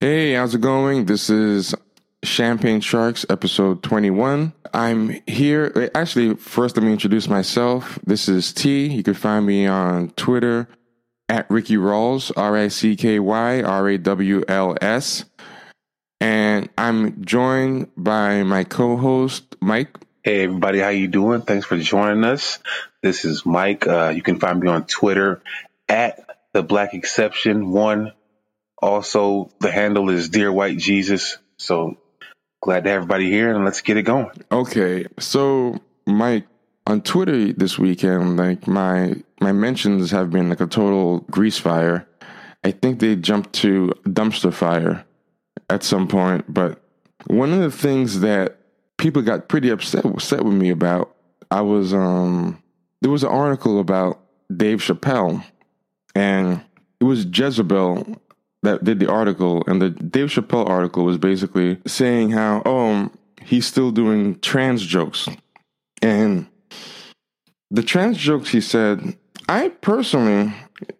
[0.00, 1.06] Hey, how's it going?
[1.06, 1.74] This is
[2.22, 4.52] Champagne Sharks, episode 21.
[4.72, 5.90] I'm here.
[5.92, 7.98] Actually, first, let me introduce myself.
[8.06, 8.86] This is T.
[8.86, 10.68] You can find me on Twitter
[11.28, 15.24] at Ricky Rawls, R I C K Y R A W L S.
[16.20, 19.98] And I'm joined by my co host, Mike.
[20.22, 21.42] Hey everybody, how you doing?
[21.42, 22.60] Thanks for joining us.
[23.02, 23.88] This is Mike.
[23.88, 25.42] Uh, you can find me on Twitter
[25.88, 28.12] at the Black Exception One.
[28.80, 31.38] Also, the handle is Dear White Jesus.
[31.56, 31.98] So
[32.62, 34.30] glad to have everybody here, and let's get it going.
[34.52, 36.46] Okay, so Mike,
[36.86, 42.06] on Twitter this weekend, like my my mentions have been like a total grease fire.
[42.64, 45.04] I think they jumped to dumpster fire
[45.70, 46.80] at some point, but
[47.26, 48.58] one of the things that
[48.98, 51.14] people got pretty upset upset with me about.
[51.50, 52.62] I was um
[53.00, 54.20] there was an article about
[54.54, 55.42] Dave Chappelle
[56.14, 56.60] and
[57.00, 58.20] it was Jezebel
[58.62, 63.10] that did the article and the Dave Chappelle article was basically saying how oh
[63.42, 65.28] he's still doing trans jokes.
[66.02, 66.46] And
[67.70, 69.16] the trans jokes he said
[69.48, 70.54] I personally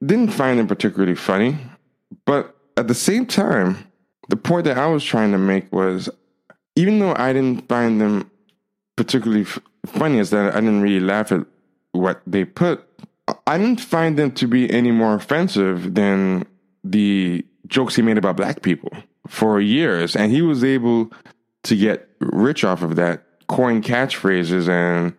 [0.05, 1.57] didn't find them particularly funny
[2.25, 3.87] but at the same time
[4.29, 6.09] the point that I was trying to make was
[6.77, 8.31] even though I didn't find them
[8.97, 11.47] particularly f- funny, as that I didn't really laugh at
[11.93, 12.85] what they put,
[13.47, 16.47] I didn't find them to be any more offensive than
[16.85, 18.91] the jokes he made about black people
[19.27, 20.17] for years.
[20.17, 21.13] And he was able
[21.65, 25.15] to get rich off of that, coin catchphrases, and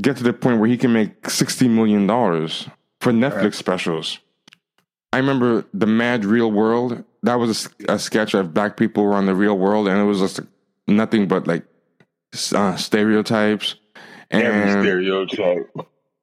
[0.00, 2.06] get to the point where he can make $60 million
[3.00, 3.54] for Netflix right.
[3.54, 4.18] specials.
[5.12, 7.04] I remember the Mad Real World.
[7.22, 10.04] That was a, a, sketch of black people were on the real world, and it
[10.04, 10.40] was just
[10.86, 11.64] nothing but like
[12.54, 13.76] uh, stereotypes.
[14.30, 15.70] And Every stereotype.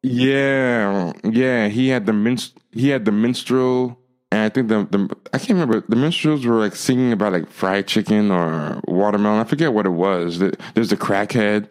[0.04, 1.68] Yeah, yeah.
[1.68, 4.00] He had the minst- he had the minstrel,
[4.36, 5.82] and I think the the I can't remember.
[5.88, 9.40] The minstrels were like singing about like fried chicken or watermelon.
[9.40, 10.40] I forget what it was.
[10.40, 11.70] There's the crackhead,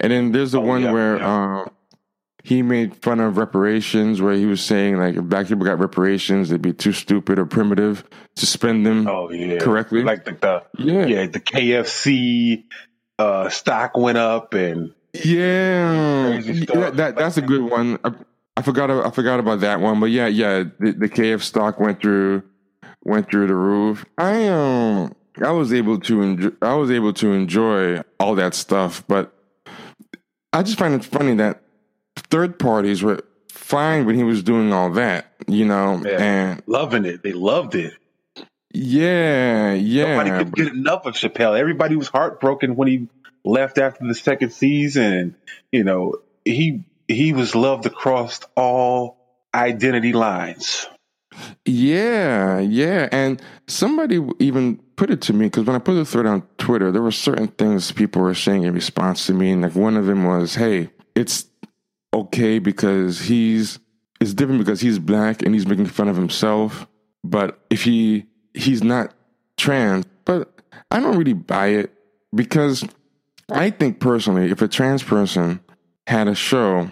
[0.00, 1.64] and then there's the oh, one yeah, where yeah.
[1.64, 1.68] Uh,
[2.42, 6.48] he made fun of reparations where he was saying like if black people got reparations
[6.48, 8.04] they'd be too stupid or primitive
[8.36, 9.58] to spend them oh, yeah.
[9.58, 11.06] correctly like the, the yeah.
[11.06, 12.62] yeah the kfc
[13.18, 16.38] uh, stock went up and yeah
[16.68, 17.98] that, that, that's a good one
[18.56, 22.00] I, forgot i forgot about that one but yeah yeah the, the kf stock went
[22.00, 22.42] through
[23.04, 27.32] went through the roof i um i was able to enjoy i was able to
[27.32, 29.32] enjoy all that stuff but
[30.52, 31.62] i just find it funny that
[32.30, 33.22] third parties were
[33.66, 36.22] fine when he was doing all that, you know, yeah.
[36.22, 37.22] and loving it.
[37.22, 37.94] They loved it.
[38.72, 40.16] Yeah, yeah.
[40.16, 41.58] Nobody could get enough of Chappelle.
[41.58, 43.08] Everybody was heartbroken when he
[43.44, 45.34] left after the second season.
[45.72, 49.18] You know, he he was loved across all
[49.54, 50.86] identity lines.
[51.64, 53.08] Yeah, yeah.
[53.12, 56.90] And somebody even put it to me because when I put the thread on Twitter,
[56.90, 59.50] there were certain things people were saying in response to me.
[59.50, 61.46] And like one of them was, hey, it's
[62.14, 63.78] okay because he's
[64.20, 66.86] it's different because he's black and he's making fun of himself.
[67.22, 69.12] But if he he's not
[69.56, 70.52] trans, but
[70.90, 71.92] I don't really buy it
[72.34, 72.84] because
[73.50, 75.60] I think personally, if a trans person
[76.06, 76.90] had a show,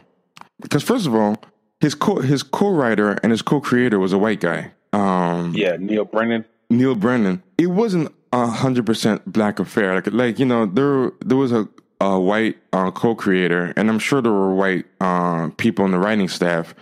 [0.61, 1.37] because first of all,
[1.81, 4.73] his co his co-writer and his co-creator was a white guy.
[4.93, 6.45] Um, yeah, Neal Brennan.
[6.71, 7.43] Neal Brennan.
[7.59, 9.95] It wasn't a hundred percent black affair.
[9.95, 11.69] Like, like you know, there there was a
[12.01, 16.29] a white uh, co-creator, and I'm sure there were white uh, people in the writing
[16.29, 16.75] staff.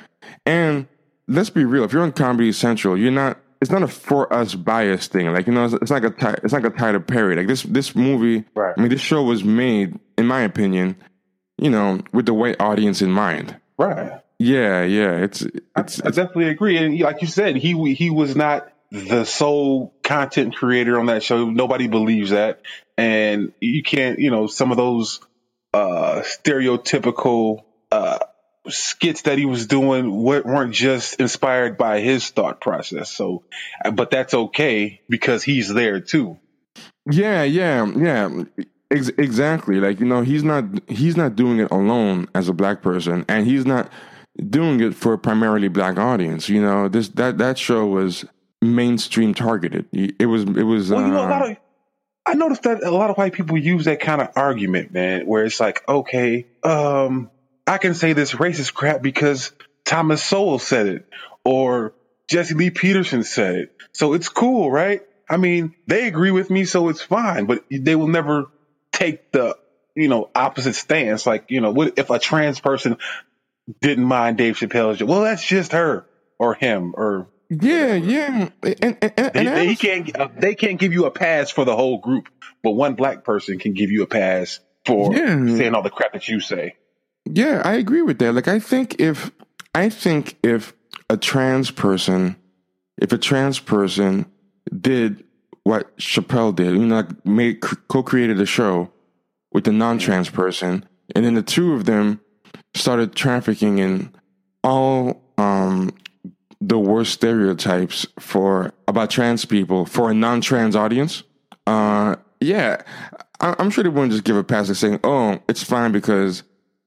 [0.47, 0.87] And
[1.29, 3.39] let's be real: if you're on Comedy Central, you're not.
[3.61, 5.33] It's not a for us bias thing.
[5.33, 7.37] Like you know, it's, it's like a it's like a Tyler Perry.
[7.37, 8.45] Like this this movie.
[8.55, 8.75] Right.
[8.77, 10.97] I mean, this show was made, in my opinion,
[11.59, 13.57] you know, with the white audience in mind.
[13.83, 14.21] Right.
[14.39, 15.19] Yeah, yeah.
[15.19, 15.43] It's
[15.77, 16.01] it's.
[16.01, 16.79] I, I definitely agree.
[16.79, 21.49] And like you said, he he was not the sole content creator on that show.
[21.49, 22.61] Nobody believes that.
[22.99, 25.21] And you can't, you know, some of those
[25.73, 28.19] uh, stereotypical uh,
[28.69, 33.11] skits that he was doing weren't just inspired by his thought process.
[33.11, 33.45] So,
[33.95, 36.39] but that's okay because he's there too.
[37.11, 38.45] Yeah, yeah, yeah.
[38.93, 39.81] Ex- exactly.
[39.81, 43.47] Like you know, he's not he's not doing it alone as a black person, and
[43.47, 43.91] he's not
[44.49, 46.49] doing it for a primarily black audience.
[46.49, 48.25] You know, this that that show was
[48.61, 49.87] mainstream targeted.
[49.93, 50.91] It was it was.
[50.91, 51.57] Well, you know, a lot uh, of
[52.25, 55.45] I noticed that a lot of white people use that kind of argument, man, where
[55.45, 57.31] it's like, okay, um,
[57.67, 59.53] I can say this racist crap because
[59.85, 61.09] Thomas Sowell said it,
[61.45, 61.95] or
[62.29, 65.03] Jesse Lee Peterson said it, so it's cool, right?
[65.29, 68.47] I mean, they agree with me, so it's fine, but they will never
[69.03, 69.57] take the
[69.95, 71.27] you know opposite stance.
[71.27, 72.99] Like, you know, what if a trans person
[73.81, 75.03] didn't mind Dave Chappelle's?
[75.03, 76.07] Well, that's just her
[76.39, 80.93] or him or Yeah, yeah, and, and, and, They, they can't uh, they can't give
[80.93, 82.29] you a pass for the whole group,
[82.63, 85.57] but one black person can give you a pass for Yeah.
[85.57, 86.77] saying all the crap that you say.
[87.25, 88.33] Yeah, I agree with that.
[88.33, 89.31] Like, I think if
[89.75, 90.75] I think if
[91.09, 92.37] a trans person,
[92.99, 94.27] if a trans person
[94.81, 95.25] did
[95.63, 98.92] what Chappelle did, you know, like made co-created a show
[99.53, 102.21] with a non-trans person, and then the two of them
[102.75, 104.13] started trafficking in
[104.65, 105.91] all um,
[106.61, 111.23] the worst stereotypes for about trans people for a non-trans audience.
[111.67, 112.83] Uh, yeah,
[113.41, 116.43] I, I'm sure they wouldn't just give a pass to saying, "Oh, it's fine because."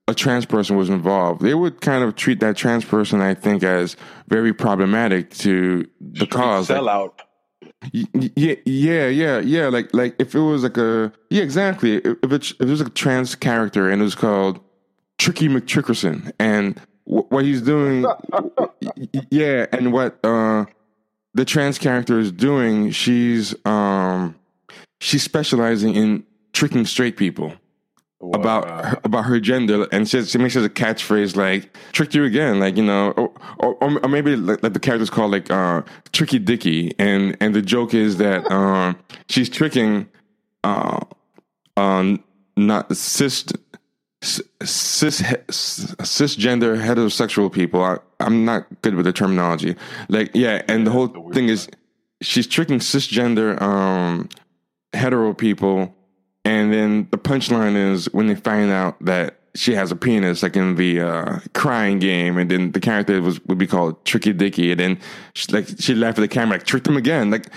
[0.07, 3.63] a trans person was involved, they would kind of treat that trans person, I think,
[3.63, 3.95] as
[4.27, 6.69] very problematic to the cause.
[6.69, 7.11] Like, Sellout.
[7.19, 7.24] y- y-
[7.91, 9.67] yeah, yeah, yeah, yeah.
[9.67, 11.97] Like, like if it was like a yeah, exactly.
[11.97, 14.59] If it, if it was a trans character and it was called
[15.17, 18.05] Tricky McTrickerson, and wh- what he's doing,
[19.29, 20.65] yeah, and what uh
[21.33, 24.35] the trans character is doing, she's um
[24.99, 26.23] she's specializing in
[26.53, 27.53] tricking straight people
[28.33, 32.23] about her, about her gender, and she, she makes it a catchphrase like "tricked you
[32.23, 35.81] again," like you know, or or, or maybe like, like the character's called like uh,
[36.11, 38.97] Tricky Dicky, and and the joke is that um,
[39.29, 40.07] she's tricking
[40.63, 40.99] uh,
[41.77, 42.23] um,
[42.57, 43.45] not cis
[44.21, 47.83] cis cisgender heterosexual people.
[47.83, 49.75] I, I'm not good with the terminology.
[50.09, 51.69] Like yeah, and the whole the weird thing is
[52.21, 54.29] she's tricking cisgender um,
[54.93, 55.94] hetero people
[56.45, 60.55] and then the punchline is when they find out that she has a penis, like
[60.55, 64.71] in the uh, crying game, and then the character was would be called Tricky Dicky,
[64.71, 64.99] and then
[65.33, 67.31] she, like she laughed at the camera, like tricked him again.
[67.31, 67.47] Like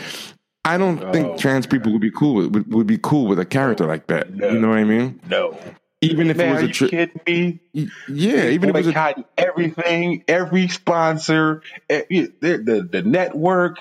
[0.64, 3.38] I don't Oh, think trans people would be cool with would, would be cool with
[3.38, 4.31] a character like that.
[4.31, 5.20] You know what I mean?
[5.29, 5.58] No.
[6.00, 7.61] Even if Man, it was are a you kidding me?
[8.08, 13.79] yeah, even if it was a everything, every sponsor, eh, the, the the network.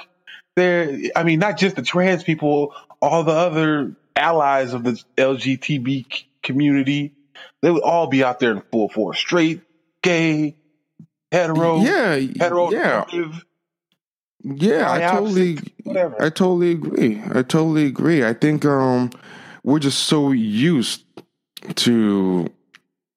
[0.55, 6.13] There, I mean, not just the trans people, all the other allies of the LGTB
[6.13, 7.13] c- community.
[7.61, 9.61] They would all be out there in full force, straight,
[10.03, 10.57] gay,
[11.31, 13.05] hetero, yeah, hetero, yeah,
[14.43, 16.21] Yeah, I totally, whatever.
[16.21, 17.21] I totally agree.
[17.29, 18.25] I totally agree.
[18.25, 19.11] I think um,
[19.63, 21.03] we're just so used
[21.75, 22.47] to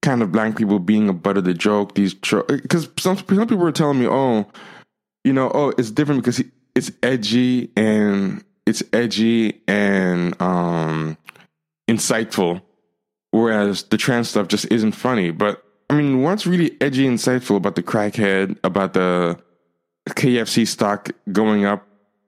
[0.02, 1.94] kind of black people being a butt of the joke.
[1.94, 4.46] These because some some people were telling me, oh,
[5.24, 6.44] you know, oh, it's different because he,
[6.74, 11.18] it's edgy and it's edgy and um,
[11.88, 12.62] insightful,
[13.32, 15.30] whereas the trans stuff just isn't funny.
[15.30, 19.38] But I mean, what's really edgy, and insightful about the crackhead, about the
[20.08, 21.86] KFC stock going up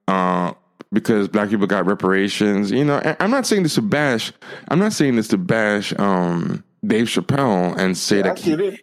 [0.08, 0.52] uh,
[0.92, 2.70] because black people got reparations.
[2.70, 4.32] You know, I'm not saying this to bash.
[4.68, 8.78] I'm not saying this to bash um, Dave Chappelle and say I that.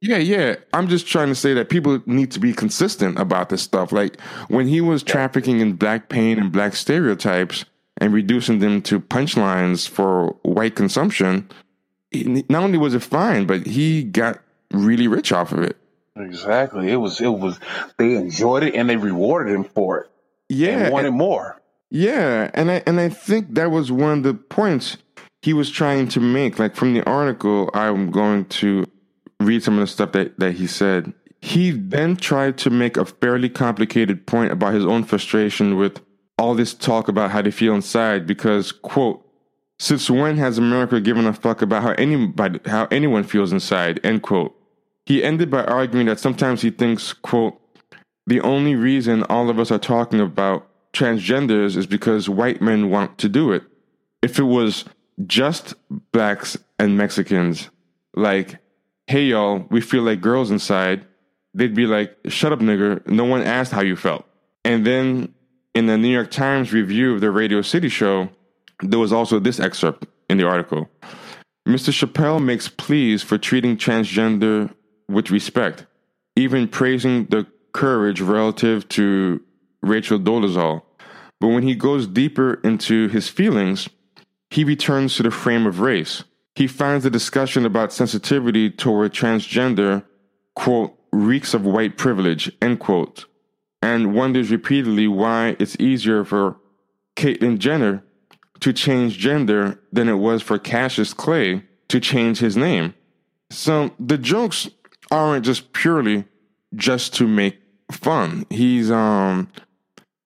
[0.00, 0.26] He- get it.
[0.26, 0.56] yeah, yeah.
[0.72, 3.92] I'm just trying to say that people need to be consistent about this stuff.
[3.92, 7.64] Like when he was trafficking in black pain and black stereotypes
[7.98, 11.48] and reducing them to punchlines for white consumption,
[12.12, 14.40] not only was it fine, but he got
[14.72, 15.76] really rich off of it.
[16.16, 16.90] Exactly.
[16.90, 17.20] It was.
[17.20, 17.58] It was.
[17.96, 20.10] They enjoyed it and they rewarded him for it.
[20.48, 21.60] Yeah, and wanted more.
[21.90, 24.96] Yeah, and I and I think that was one of the points
[25.42, 26.58] he was trying to make.
[26.58, 28.86] Like from the article, I'm going to
[29.40, 31.12] read some of the stuff that, that he said.
[31.40, 36.00] He then tried to make a fairly complicated point about his own frustration with
[36.38, 39.26] all this talk about how they feel inside because, quote,
[39.78, 44.22] since when has America given a fuck about how anybody how anyone feels inside, end
[44.22, 44.54] quote.
[45.06, 47.58] He ended by arguing that sometimes he thinks, quote,
[48.26, 53.16] the only reason all of us are talking about transgenders is because white men want
[53.18, 53.62] to do it.
[54.22, 54.84] If it was
[55.26, 55.74] just
[56.12, 57.70] blacks and Mexicans,
[58.14, 58.58] like,
[59.10, 61.04] hey y'all, we feel like girls inside,
[61.52, 63.04] they'd be like, shut up, nigger.
[63.08, 64.24] No one asked how you felt.
[64.64, 65.34] And then
[65.74, 68.28] in the New York Times review of the Radio City show,
[68.82, 70.88] there was also this excerpt in the article.
[71.66, 71.90] Mr.
[71.90, 74.72] Chappelle makes pleas for treating transgender
[75.08, 75.86] with respect,
[76.36, 79.42] even praising the courage relative to
[79.82, 80.82] Rachel Dolezal.
[81.40, 83.88] But when he goes deeper into his feelings,
[84.50, 86.22] he returns to the frame of race.
[86.60, 90.04] He finds the discussion about sensitivity toward transgender,
[90.54, 93.24] quote, reeks of white privilege, end quote,
[93.80, 96.58] and wonders repeatedly why it's easier for
[97.16, 98.04] Caitlyn Jenner
[98.60, 102.92] to change gender than it was for Cassius Clay to change his name.
[103.48, 104.68] So the jokes
[105.10, 106.26] aren't just purely
[106.74, 107.58] just to make
[107.90, 108.44] fun.
[108.50, 109.48] He's um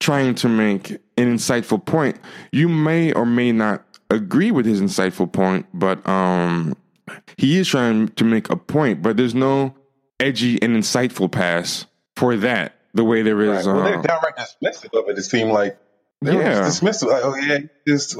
[0.00, 2.18] trying to make an insightful point.
[2.50, 6.76] You may or may not agree with his insightful point, but um
[7.36, 9.74] he is trying to make a point, but there's no
[10.20, 12.74] edgy and insightful pass for that.
[12.94, 13.66] the way there is.
[13.66, 13.74] Right.
[13.74, 15.18] Well, uh, they're downright dismissive of it.
[15.18, 15.76] It seemed like
[16.22, 16.60] they Yeah.
[16.60, 17.08] were dismissive.
[17.08, 17.58] Like, oh yeah,
[17.88, 18.16] just.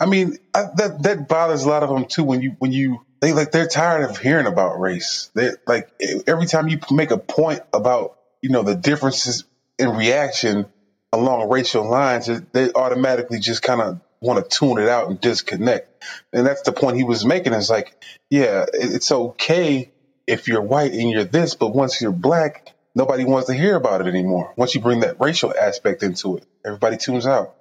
[0.00, 2.24] I mean, I, that that bothers a lot of them too.
[2.24, 5.30] When you when you they like they're tired of hearing about race.
[5.34, 5.88] They like
[6.26, 9.44] every time you make a point about you know the differences
[9.78, 10.66] in reaction
[11.12, 16.04] along racial lines, they automatically just kind of want to tune it out and disconnect.
[16.32, 17.52] And that's the point he was making.
[17.52, 19.92] It's like, yeah, it's okay
[20.26, 24.00] if you're white and you're this, but once you're black, nobody wants to hear about
[24.00, 24.52] it anymore.
[24.56, 27.54] Once you bring that racial aspect into it, everybody tunes out.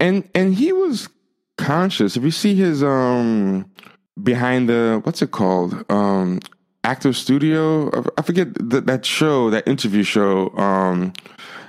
[0.00, 1.08] and and he was
[1.56, 2.16] conscious.
[2.16, 3.70] If you see his um
[4.22, 6.40] behind the what's it called um
[6.84, 10.50] actor studio, I forget that that show, that interview show.
[10.56, 11.12] Um,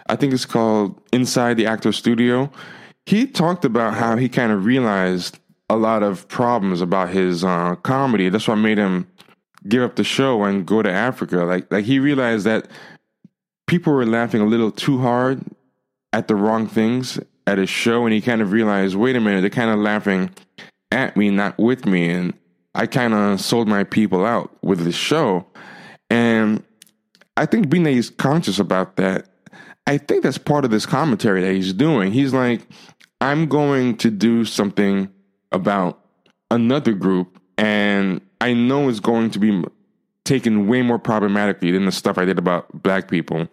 [0.07, 2.51] I think it's called Inside the Actor Studio.
[3.05, 5.39] He talked about how he kind of realized
[5.69, 8.29] a lot of problems about his uh, comedy.
[8.29, 9.07] That's what made him
[9.67, 11.37] give up the show and go to Africa.
[11.37, 12.67] Like like he realized that
[13.67, 15.41] people were laughing a little too hard
[16.13, 19.41] at the wrong things at his show, and he kind of realized, wait a minute,
[19.41, 20.29] they're kind of laughing
[20.91, 22.33] at me, not with me, and
[22.73, 25.45] I kind of sold my people out with this show,
[26.09, 26.63] and
[27.37, 29.27] I think being he's conscious about that,
[29.87, 32.11] I think that's part of this commentary that he's doing.
[32.11, 32.67] He's like,
[33.21, 35.09] I'm going to do something
[35.51, 35.99] about
[36.51, 39.63] another group, and I know it's going to be
[40.23, 43.47] taken way more problematically than the stuff I did about black people.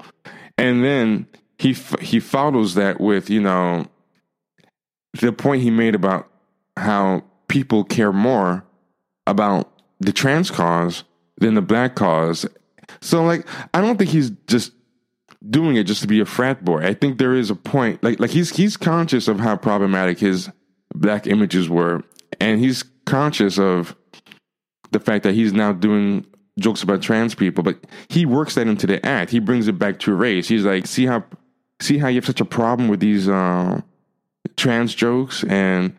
[0.58, 1.26] And then
[1.58, 3.86] he he follows that with you know
[5.20, 6.28] the point he made about
[6.76, 8.64] how people care more
[9.26, 11.04] about the trans cause
[11.38, 12.46] than the black cause.
[13.00, 14.72] So like I don't think he's just
[15.48, 16.82] doing it just to be a frat boy.
[16.82, 20.50] I think there is a point like like he's he's conscious of how problematic his
[20.94, 22.02] black images were
[22.40, 23.96] and he's conscious of
[24.92, 26.26] the fact that he's now doing
[26.58, 27.78] jokes about trans people, but
[28.08, 29.30] he works that into the act.
[29.30, 30.48] He brings it back to race.
[30.48, 31.24] He's like, see how
[31.80, 33.80] see how you have such a problem with these uh,
[34.56, 35.94] trans jokes and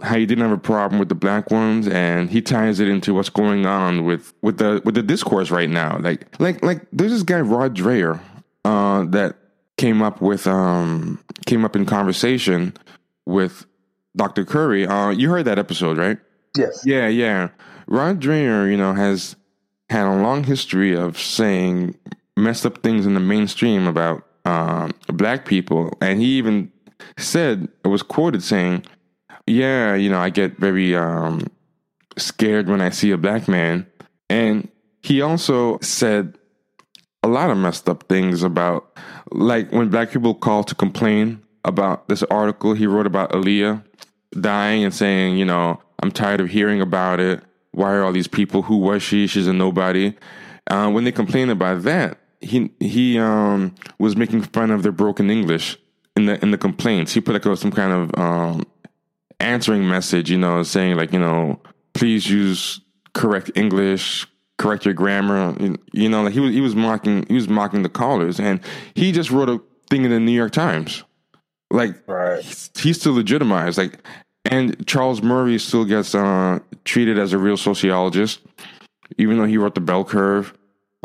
[0.00, 3.14] how you didn't have a problem with the black ones and he ties it into
[3.14, 7.12] what's going on with with the with the discourse right now like like like there's
[7.12, 8.20] this guy rod dreher
[8.64, 9.36] uh that
[9.76, 12.72] came up with um came up in conversation
[13.26, 13.66] with
[14.16, 16.18] dr curry uh you heard that episode right
[16.56, 16.82] Yes.
[16.84, 17.48] yeah, yeah.
[17.86, 19.36] Rod Dreher, you know, has
[19.88, 21.96] had a long history of saying
[22.36, 26.70] messed up things in the mainstream about um, black people, and he even
[27.16, 28.84] said, it was quoted saying,
[29.46, 31.46] "Yeah, you know, I get very um,
[32.18, 33.86] scared when I see a black man,"
[34.28, 34.68] and
[35.02, 36.36] he also said
[37.22, 38.96] a lot of messed up things about,
[39.30, 43.84] like when black people call to complain about this article he wrote about Aaliyah
[44.40, 47.42] dying and saying, you know, I'm tired of hearing about it.
[47.72, 48.62] Why are all these people?
[48.62, 49.26] Who was she?
[49.26, 50.14] She's a nobody.
[50.68, 55.30] Uh, when they complained about that, he he um, was making fun of their broken
[55.30, 55.78] English
[56.16, 57.12] in the in the complaints.
[57.14, 58.66] He put like some kind of um,
[59.40, 61.60] answering message, you know, saying like, you know,
[61.94, 62.80] please use
[63.14, 64.26] correct English,
[64.58, 65.54] correct your grammar.
[65.92, 68.60] You- know, like he was he was mocking he was mocking the callers, and
[68.94, 71.04] he just wrote a thing in the New York Times.
[71.70, 72.42] Like Right.
[72.42, 73.78] he's, he's still legitimized.
[73.78, 73.98] Like,
[74.44, 78.40] and Charles Murray still gets uh, treated as a real sociologist,
[79.18, 80.52] even though he wrote the bell curve.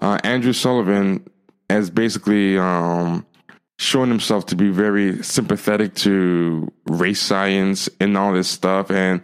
[0.01, 1.25] Uh, Andrew Sullivan
[1.69, 3.25] has basically um,
[3.79, 9.21] shown himself to be very sympathetic to race science and all this stuff, and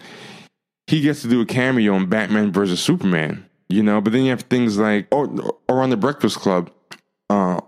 [0.87, 3.45] he gets to do a cameo in Batman versus Superman.
[3.69, 5.29] You know, but then you have things like, or,
[5.67, 6.69] or on the Breakfast Club,
[7.29, 7.59] uh,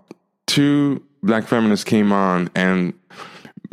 [0.46, 2.94] two black feminists came on and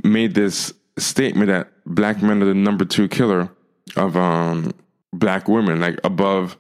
[0.04, 3.50] made this statement that black men are the number two killer
[3.96, 4.74] of um,
[5.12, 6.58] black women, like above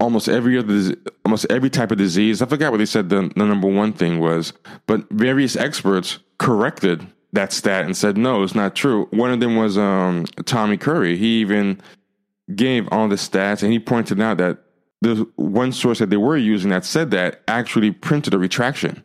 [0.00, 2.40] almost every other, almost every type of disease.
[2.40, 4.52] I forgot what they said the, the number one thing was,
[4.86, 9.06] but various experts corrected that stat and said no, it's not true.
[9.10, 11.16] One of them was um, Tommy Curry.
[11.16, 11.80] He even
[12.54, 14.58] gave all the stats and he pointed out that
[15.00, 19.02] the one source that they were using that said that actually printed a retraction.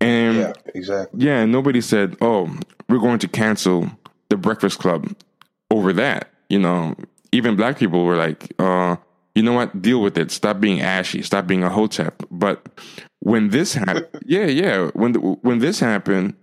[0.00, 1.24] And Yeah, exactly.
[1.24, 2.48] yeah, nobody said, "Oh,
[2.88, 3.90] we're going to cancel
[4.28, 5.12] the Breakfast Club
[5.70, 6.94] over that." You know,
[7.32, 8.96] even black people were like, "Uh,
[9.34, 9.82] you know what?
[9.82, 10.30] Deal with it.
[10.30, 11.22] Stop being ashy.
[11.22, 12.64] Stop being a hotep." But
[13.18, 16.34] when this happened, yeah, yeah, when the, when this happened,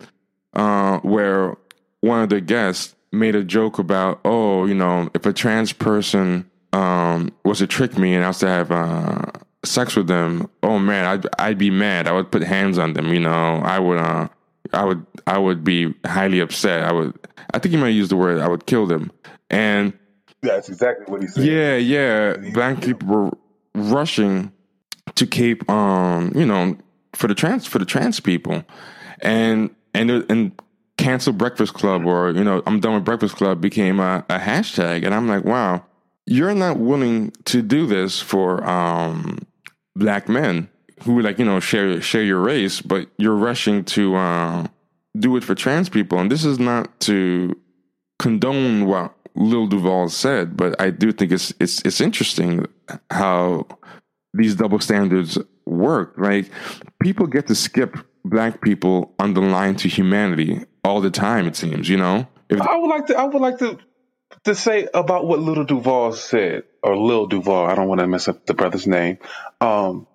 [0.52, 1.56] uh, where
[2.02, 6.50] one of the guests made a joke about, "Oh, you know, if a trans person
[6.72, 9.22] um was to trick me and I was to have uh
[9.64, 12.06] sex with them, oh man, I'd I'd be mad.
[12.06, 13.12] I would put hands on them.
[13.12, 14.28] You know, I would uh,
[14.72, 16.84] I would I would be highly upset.
[16.84, 17.18] I would.
[17.52, 18.40] I think you might use the word.
[18.40, 19.10] I would kill them.
[19.50, 19.92] And
[20.42, 21.44] That's exactly what he said.
[21.44, 23.30] yeah, yeah, black people were
[23.74, 24.52] rushing
[25.14, 26.76] to Cape, um, you know,
[27.14, 28.64] for the trans for the trans people,
[29.20, 30.52] and and and
[30.98, 35.04] cancel Breakfast Club or you know I'm done with Breakfast Club became a, a hashtag,
[35.04, 35.84] and I'm like, wow,
[36.26, 39.38] you're not willing to do this for um,
[39.94, 40.68] black men
[41.02, 44.66] who like you know share share your race, but you're rushing to uh,
[45.18, 47.56] do it for trans people, and this is not to
[48.18, 52.66] condone what Lil Duval said, but I do think it's it's it's interesting
[53.10, 53.66] how
[54.32, 56.14] these double standards work.
[56.16, 56.50] Like
[57.00, 61.46] people get to skip black people on the line to humanity all the time.
[61.46, 62.26] It seems, you know.
[62.48, 63.16] If, I would like to.
[63.16, 63.78] I would like to
[64.44, 67.66] to say about what Little Duval said, or Lil Duval.
[67.66, 69.18] I don't want to mess up the brother's name.
[69.60, 70.06] Um,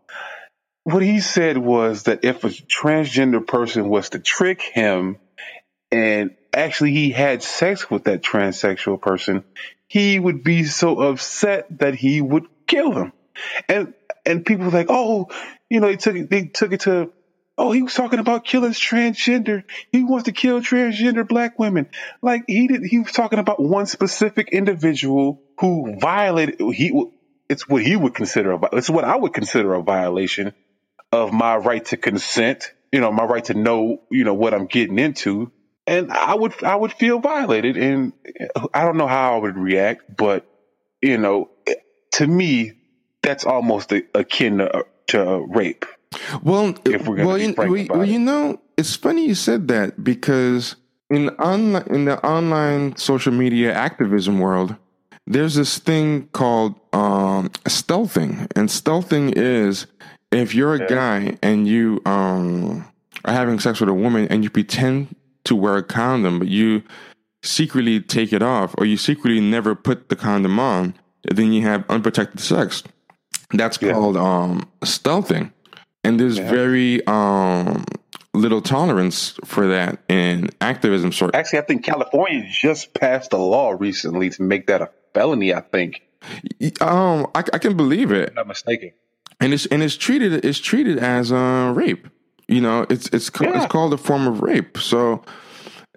[0.84, 5.18] what he said was that if a transgender person was to trick him
[5.92, 9.44] and actually he had sex with that transsexual person,
[9.88, 13.14] he would be so upset that he would kill them.
[13.68, 13.94] And
[14.26, 15.30] and people were like, oh,
[15.70, 17.12] you know, they took it, they took it to,
[17.62, 19.64] oh, he was talking about killing transgender.
[19.92, 21.90] He wants to kill transgender black women.
[22.20, 26.60] Like he did, he was talking about one specific individual who violated.
[26.60, 26.92] He,
[27.48, 28.54] it's what he would consider.
[28.54, 30.54] A, it's what I would consider a violation
[31.12, 32.74] of my right to consent.
[32.92, 35.52] You know, my right to know, you know, what I'm getting into.
[35.86, 38.14] And I would, I would feel violated, and
[38.74, 40.48] I don't know how I would react, but
[41.02, 41.50] you know,
[42.14, 42.74] to me,
[43.22, 45.86] that's almost akin to, to rape.
[46.44, 50.76] Well, well, you, well, you know, it's funny you said that because
[51.10, 54.76] in on, in the online social media activism world,
[55.28, 59.88] there's this thing called um, stealthing, and stealthing is
[60.32, 62.86] if you're a guy and you um,
[63.26, 66.84] are having sex with a woman and you pretend to wear a condom, but you
[67.44, 71.90] secretly take it off, or you secretly never put the condom on, then you have
[71.90, 72.84] unprotected sex.
[73.52, 73.94] That's yeah.
[73.94, 75.52] called um, stealthing,
[76.04, 76.50] and there's yeah.
[76.50, 77.86] very um,
[78.34, 81.12] little tolerance for that in activism.
[81.12, 81.36] Sort.
[81.36, 85.54] Actually, I think California just passed a law recently to make that a felony.
[85.54, 86.02] I think.
[86.82, 88.30] Um, I, I can believe it.
[88.30, 88.92] I'm not mistaken.
[89.40, 92.08] And it's and it's treated it's treated as uh, rape.
[92.48, 93.64] You know, it's it's yeah.
[93.64, 94.78] it's called a form of rape.
[94.78, 95.24] So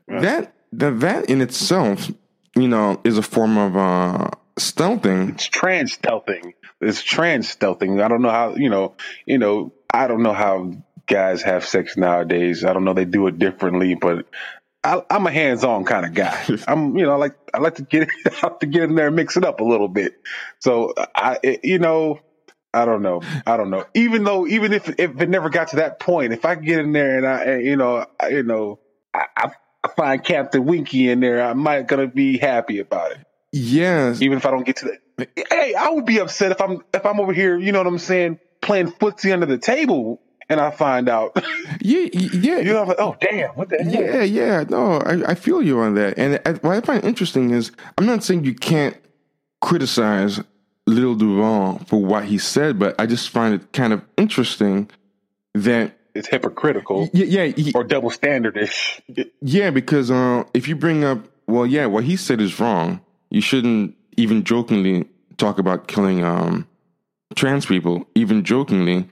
[0.08, 2.10] that that that in itself,
[2.56, 5.30] you know, is a form of uh, stealthing.
[5.34, 6.54] It's trans stealthing.
[6.80, 8.02] It's trans stealthing.
[8.02, 8.94] I don't know how you know.
[9.26, 10.72] You know, I don't know how
[11.06, 12.64] guys have sex nowadays.
[12.64, 12.94] I don't know.
[12.94, 14.26] They do it differently, but
[14.82, 16.44] I, am a hands-on kind of guy.
[16.68, 18.08] I'm, you know, I like I like to get
[18.42, 20.14] out to get in there and mix it up a little bit.
[20.58, 22.18] So I, it, you know,
[22.72, 23.22] I don't know.
[23.46, 23.86] I don't know.
[23.94, 26.92] Even though, even if if it never got to that point, if I get in
[26.92, 28.80] there and I, you know, I, you know,
[29.14, 29.52] I,
[29.84, 33.18] I find Captain Winky in there, I might gonna be happy about it.
[33.52, 34.20] Yes.
[34.22, 35.28] Even if I don't get to that.
[35.48, 38.00] Hey, I would be upset if I'm if I'm over here, you know what I'm
[38.00, 41.32] saying, playing footsie under the table and I find out.
[41.80, 42.58] yeah, yeah.
[42.58, 43.92] You know, like, oh damn, what the hell?
[43.92, 44.64] Yeah, yeah.
[44.68, 46.18] No, I, I feel you on that.
[46.18, 48.96] And I, what I find interesting is I'm not saying you can't
[49.60, 50.40] criticize
[50.86, 54.90] Lil Duval for what he said, but I just find it kind of interesting
[55.54, 57.08] that it's hypocritical.
[57.12, 59.00] Yeah, yeah, or double standardish.
[59.40, 63.00] Yeah, because uh, if you bring up, well, yeah, what he said is wrong
[63.34, 66.68] you shouldn't even jokingly talk about killing um,
[67.34, 69.08] trans people, even jokingly.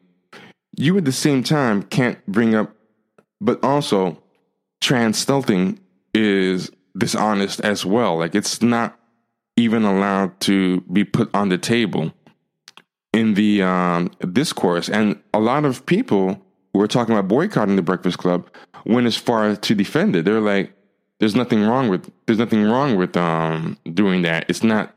[0.76, 2.74] You at the same time can't bring up,
[3.40, 4.22] but also
[4.80, 5.78] trans stealthing
[6.14, 8.18] is dishonest as well.
[8.18, 8.98] Like it's not
[9.56, 12.12] even allowed to be put on the table
[13.12, 14.88] in the um, discourse.
[14.88, 18.48] And a lot of people who are talking about boycotting the Breakfast Club
[18.87, 20.24] went as far to defend it.
[20.24, 20.72] They're like,
[21.20, 24.46] there's nothing wrong with there's nothing wrong with um, doing that.
[24.48, 24.94] It's not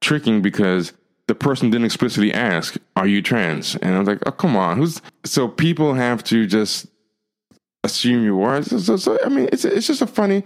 [0.00, 0.92] tricking because
[1.28, 4.78] the person didn't explicitly ask, "Are you trans?" And I was like, "Oh, come on,
[4.78, 6.86] who's?" So people have to just
[7.84, 8.62] assume you are.
[8.62, 10.44] So, so, so I mean, it's it's just a funny,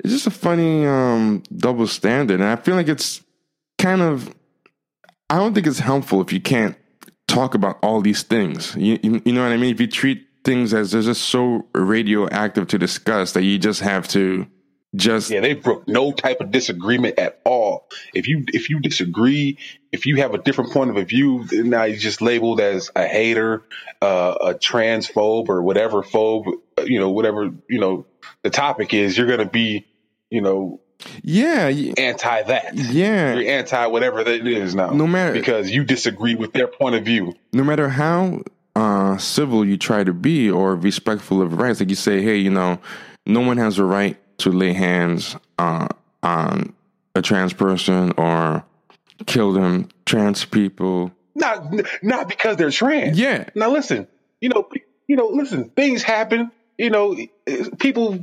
[0.00, 3.22] it's just a funny um, double standard, and I feel like it's
[3.78, 4.34] kind of.
[5.30, 6.74] I don't think it's helpful if you can't
[7.26, 8.74] talk about all these things.
[8.76, 9.74] You, you, you know what I mean?
[9.74, 14.08] If you treat things as they're just so radioactive to discuss that you just have
[14.08, 14.46] to
[14.96, 17.67] just yeah, they broke no type of disagreement at all.
[18.14, 19.58] If you if you disagree,
[19.92, 23.62] if you have a different point of view, now you're just labeled as a hater,
[24.00, 26.52] uh, a transphobe, or whatever phobe,
[26.84, 28.06] you know, whatever you know
[28.42, 29.16] the topic is.
[29.16, 29.86] You're gonna be,
[30.30, 30.80] you know,
[31.22, 32.74] yeah, anti that.
[32.74, 34.90] Yeah, you're anti whatever that is now.
[34.90, 37.34] No matter because you disagree with their point of view.
[37.52, 38.42] No matter how
[38.74, 42.50] uh, civil you try to be or respectful of rights, like you say, hey, you
[42.50, 42.78] know,
[43.26, 45.88] no one has a right to lay hands uh,
[46.22, 46.74] on
[47.18, 48.64] a trans person or
[49.26, 51.12] kill them, trans people.
[51.34, 53.18] Not not because they're trans.
[53.18, 53.48] Yeah.
[53.54, 54.08] Now listen,
[54.40, 54.68] you know,
[55.06, 56.50] you know, listen, things happen.
[56.78, 57.16] you know,
[57.78, 58.18] people,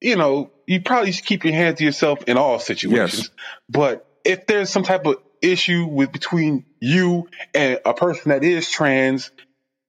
[0.00, 3.18] you know, you probably should keep your hands to yourself in all situations.
[3.18, 3.30] Yes.
[3.68, 8.70] But if there's some type of issue with between you and a person that is
[8.70, 9.30] trans,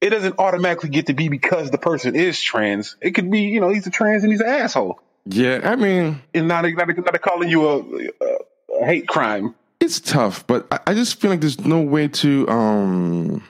[0.01, 2.97] it doesn't automatically get to be because the person is trans.
[3.01, 4.99] It could be, you know, he's a trans and he's an asshole.
[5.25, 9.53] Yeah, I mean, And not, not, not calling you a, a, hate crime.
[9.79, 13.43] it's tough, but I, I just feel like there's no way to um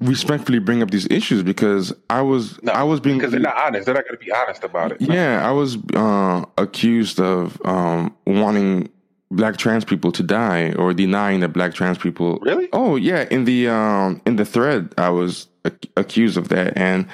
[0.00, 3.56] respectfully bring up these issues because I was No, I was being because they're not
[3.56, 3.86] honest.
[3.86, 5.00] They're not going to be honest about it.
[5.00, 8.90] yeah I was uh, accused of um wanting
[9.30, 12.68] black trans people to die or denying that black trans people Really?
[12.72, 17.06] oh yeah in the um in the thread I was ac- accused of that and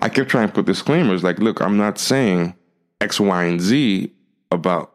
[0.00, 2.54] I kept trying to put disclaimers like look I'm not saying
[3.00, 4.12] X Y and Z
[4.50, 4.92] about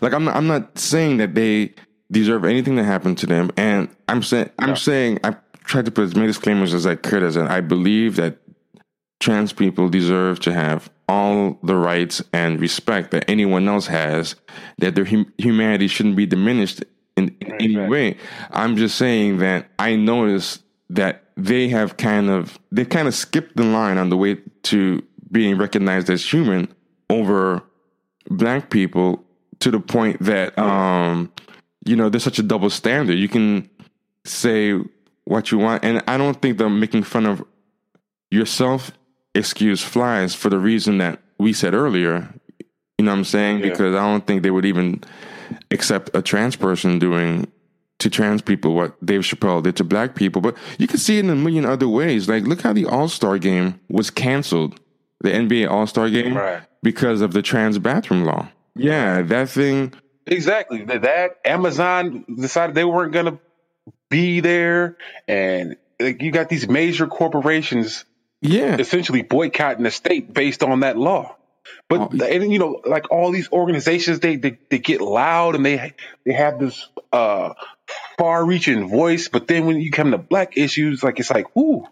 [0.00, 1.74] like I'm not I'm not saying that they
[2.10, 6.04] deserve anything that happened to them and I'm saying I'm saying I tried to put
[6.04, 8.38] as many disclaimers as I could as I believe that
[9.20, 14.34] trans people deserve to have all the rights and respect that anyone else has,
[14.78, 16.82] that their hum- humanity shouldn't be diminished
[17.16, 17.90] in, in any Right.
[17.90, 18.16] way.
[18.50, 23.56] I'm just saying that I noticed that they have kind of, they kind of skipped
[23.56, 26.72] the line on the way to being recognized as human
[27.10, 27.62] over
[28.28, 29.24] black people
[29.60, 31.32] to the point that, um,
[31.84, 33.14] you know, there's such a double standard.
[33.14, 33.68] You can
[34.24, 34.78] say
[35.24, 35.84] what you want.
[35.84, 37.44] And I don't think them making fun of
[38.30, 38.92] yourself
[39.34, 42.32] excuse flies for the reason that we said earlier.
[42.98, 43.60] You know what I'm saying?
[43.60, 43.70] Yeah.
[43.70, 45.02] Because I don't think they would even
[45.70, 47.50] accept a trans person doing
[47.98, 50.40] to trans people what Dave Chappelle did to black people.
[50.42, 52.28] But you can see it in a million other ways.
[52.28, 54.80] Like, look how the All Star game was canceled,
[55.20, 56.62] the NBA All Star game, Right.
[56.82, 58.48] because of the trans bathroom law.
[58.74, 59.92] Yeah, that thing.
[60.26, 60.84] Exactly.
[60.84, 63.38] That- Amazon decided they weren't going to
[64.08, 64.96] be there,
[65.28, 68.04] and like, you got these major corporations
[68.40, 68.76] Yeah.
[68.78, 71.36] essentially boycotting the state based on that law.
[71.88, 75.64] But Oh, and you know, like all these organizations, they they, they get loud and
[75.66, 75.92] they
[76.24, 77.52] they have this uh,
[78.18, 79.28] far-reaching voice.
[79.28, 81.86] But then when you come to black issues, like it's like, ooh,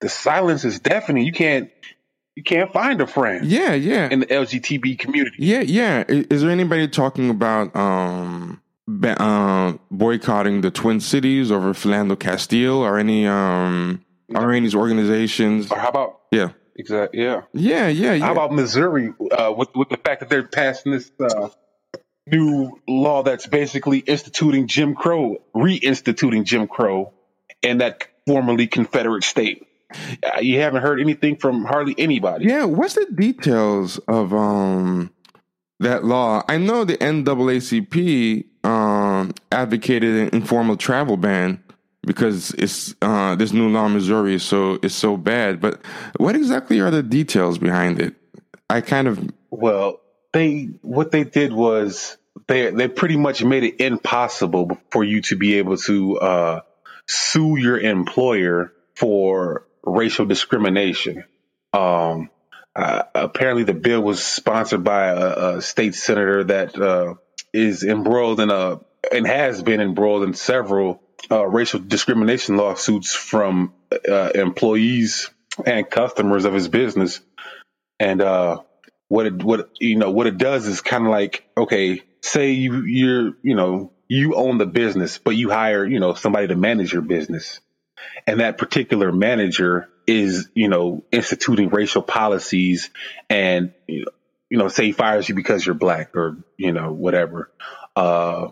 [0.00, 1.24] the silence is deafening.
[1.24, 1.70] You can't
[2.38, 4.08] you can't find a friend Yeah, yeah.
[4.12, 5.38] in the LGBT community.
[5.40, 6.04] Yeah, yeah.
[6.06, 12.78] Is there anybody talking about um, ba- uh, boycotting the Twin Cities over Philando Castile
[12.84, 15.68] or any um, or any organizations?
[15.72, 17.20] Or how about Yeah, exactly?
[17.24, 17.40] Yeah.
[17.54, 18.24] yeah, yeah, yeah.
[18.24, 21.48] How about Missouri uh, with with the fact that they're passing this uh,
[22.28, 27.12] new law that's basically instituting Jim Crow, reinstituting Jim Crow
[27.62, 29.64] in that formerly Confederate state?
[29.90, 32.46] Uh, you haven't heard anything from hardly anybody.
[32.46, 35.10] yeah, what's the details of um,
[35.80, 36.42] that law?
[36.48, 41.62] I know the NAACP um, advocated an informal travel ban
[42.02, 45.60] because it's uh, this new law in Missouri is so it's so bad.
[45.60, 45.80] But
[46.16, 48.14] what exactly are the details behind it?
[48.68, 50.00] I kind of Well,
[50.32, 55.36] they what they did was they they pretty much made it impossible for you to
[55.36, 56.60] be able to uh,
[57.06, 61.24] sue your employer for racial discrimination.
[61.72, 62.30] Um,
[62.76, 67.14] uh, apparently, the bill was sponsored by a, a state senator that uh,
[67.52, 68.80] is embroiled in a
[69.12, 73.72] and has been embroiled in several uh, racial discrimination lawsuits from
[74.08, 75.30] uh, employees
[75.66, 77.20] and customers of his business.
[78.00, 78.62] And uh,
[79.08, 82.82] what it what you know what it does is kind of like okay, say you
[82.84, 86.92] you're you know you own the business, but you hire you know somebody to manage
[86.92, 87.60] your business,
[88.26, 92.90] and that particular manager is you know instituting racial policies
[93.28, 93.72] and
[94.50, 97.50] you know, say fires you because you're black or you know whatever.
[97.94, 98.48] Uh,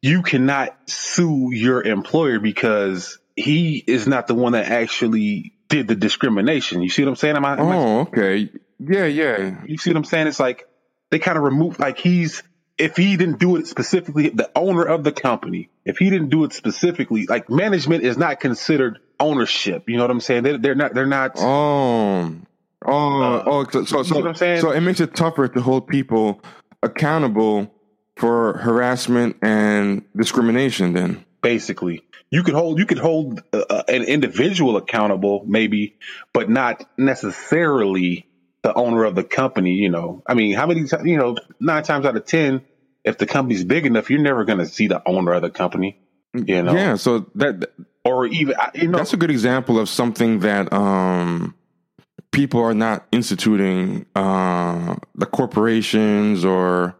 [0.00, 5.94] you cannot sue your employer because he is not the one that actually did the
[5.94, 6.82] discrimination.
[6.82, 7.36] You see what I'm saying?
[7.36, 8.50] Am I, am I Oh, okay.
[8.80, 9.62] Yeah, yeah.
[9.66, 10.26] you see what I'm saying?
[10.26, 10.66] It's like
[11.10, 12.42] they kind of remove like he's
[12.78, 16.44] if he didn't do it specifically, the owner of the company, if he didn't do
[16.44, 19.88] it specifically, like management is not considered ownership.
[19.88, 20.44] You know what I'm saying?
[20.44, 20.94] They're, they're not.
[20.94, 21.32] They're not.
[21.36, 22.34] Oh,
[22.86, 23.66] oh, oh.
[23.70, 24.60] So, so, Uh, you know what I'm saying?
[24.60, 26.40] so it makes it tougher to hold people
[26.82, 27.74] accountable
[28.16, 30.92] for harassment and discrimination.
[30.92, 35.96] Then, Basically, you could hold you could hold uh, an individual accountable, maybe,
[36.32, 38.27] but not necessarily
[38.62, 39.74] the owner of the company.
[39.74, 41.06] You know, I mean, how many times?
[41.06, 42.62] You know, nine times out of ten,
[43.04, 45.98] if the company's big enough, you're never going to see the owner of the company.
[46.34, 46.96] You know, yeah.
[46.96, 47.70] So that
[48.04, 51.54] or even you know, that's a good example of something that um
[52.30, 56.96] people are not instituting uh the corporations or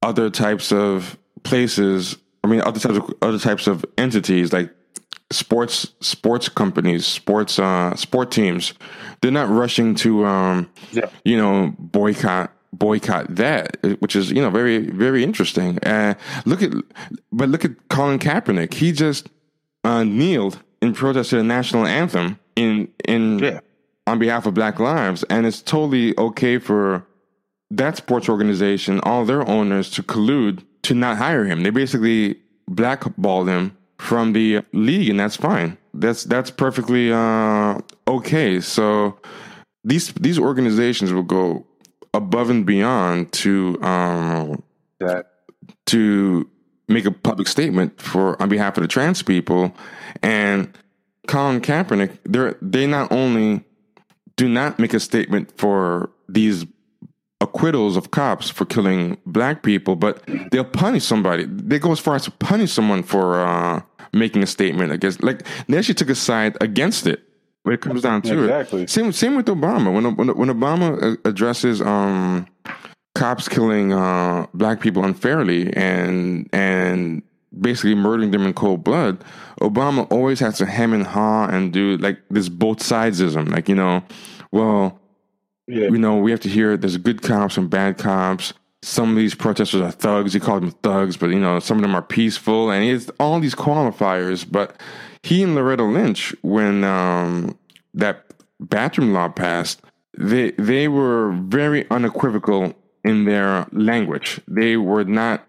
[0.00, 2.16] other types of places.
[2.44, 4.72] I mean, other types of other types of entities like
[5.30, 8.74] sports sports companies, sports uh, sport teams,
[9.20, 11.08] they're not rushing to um, Yeah.
[11.24, 15.78] you know boycott boycott that, which is you know very very interesting.
[15.84, 16.72] Uh, look at
[17.32, 18.74] but look at Colin Kaepernick.
[18.74, 19.28] He just
[19.84, 23.60] uh, kneeled in protest to the national anthem in in Yeah.
[24.06, 27.06] on behalf of Black Lives, and it's totally okay for
[27.70, 31.62] that sports organization, all their owners, to collude to not hire him.
[31.62, 32.36] They basically
[32.68, 35.78] blackballed him from the league, and that's fine.
[35.94, 38.60] That's that's perfectly uh, okay.
[38.60, 39.16] So
[39.84, 41.64] these these organizations will go
[42.12, 44.62] above and beyond to um,
[44.98, 45.26] That
[45.86, 46.50] to
[46.88, 49.72] make a public statement for on behalf of the trans people.
[50.20, 50.76] And
[51.28, 53.64] Colin Kaepernick, they they not only
[54.36, 56.66] do not make a statement for these
[57.42, 61.44] acquittals of cops for killing black people, but they'll punish somebody.
[61.44, 63.82] They go as far as to punish someone for uh,
[64.12, 65.22] making a statement against.
[65.22, 67.22] Like they actually took a side against it
[67.62, 68.82] when it comes down to Exactly.
[68.82, 68.90] it.
[68.90, 69.92] Same same with Obama.
[69.92, 72.46] When when, when Obama uh, addresses um,
[73.14, 77.22] cops killing uh, black people unfairly and and
[77.60, 79.22] basically murdering them in cold blood,
[79.60, 83.50] Obama always has to hem and haw and do like this both sidesism.
[83.50, 84.02] Like you know,
[84.50, 84.98] well
[85.68, 85.84] yeah.
[85.84, 88.52] you know, we have to hear there's good cops and bad cops.
[88.82, 90.32] Some of these protesters are thugs.
[90.32, 93.38] He called them thugs, but you know, some of them are peaceful, and it's all
[93.38, 94.44] these qualifiers.
[94.50, 94.80] But
[95.22, 97.56] he and Loretta Lynch, when um,
[97.94, 98.24] that
[98.58, 99.82] bathroom law passed,
[100.18, 104.40] they they were very unequivocal in their language.
[104.48, 105.46] They were not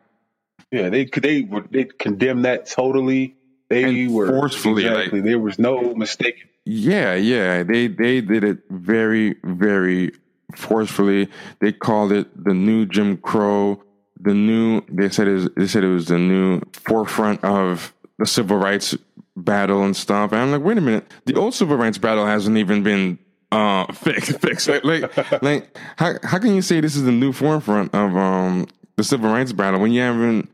[0.72, 3.36] Yeah, they they were they condemned that totally.
[3.70, 5.22] They were forcefully, like- exactly.
[5.22, 6.36] there was no mistake.
[6.66, 7.64] Yeah, yeah.
[7.64, 10.12] They they did it very, very
[10.56, 11.30] forcefully.
[11.60, 13.84] They called it the new Jim Crow.
[14.20, 18.26] The new they said it was, they said it was the new forefront of the
[18.26, 18.96] civil rights
[19.36, 20.32] battle and stuff.
[20.32, 23.20] And I'm like, wait a minute, the old civil rights battle hasn't even been
[23.52, 24.40] uh fixed.
[24.40, 24.68] Fixed.
[24.68, 28.68] Like, like, like how how can you say this is the new forefront of um
[28.96, 30.50] the civil rights battle when you haven't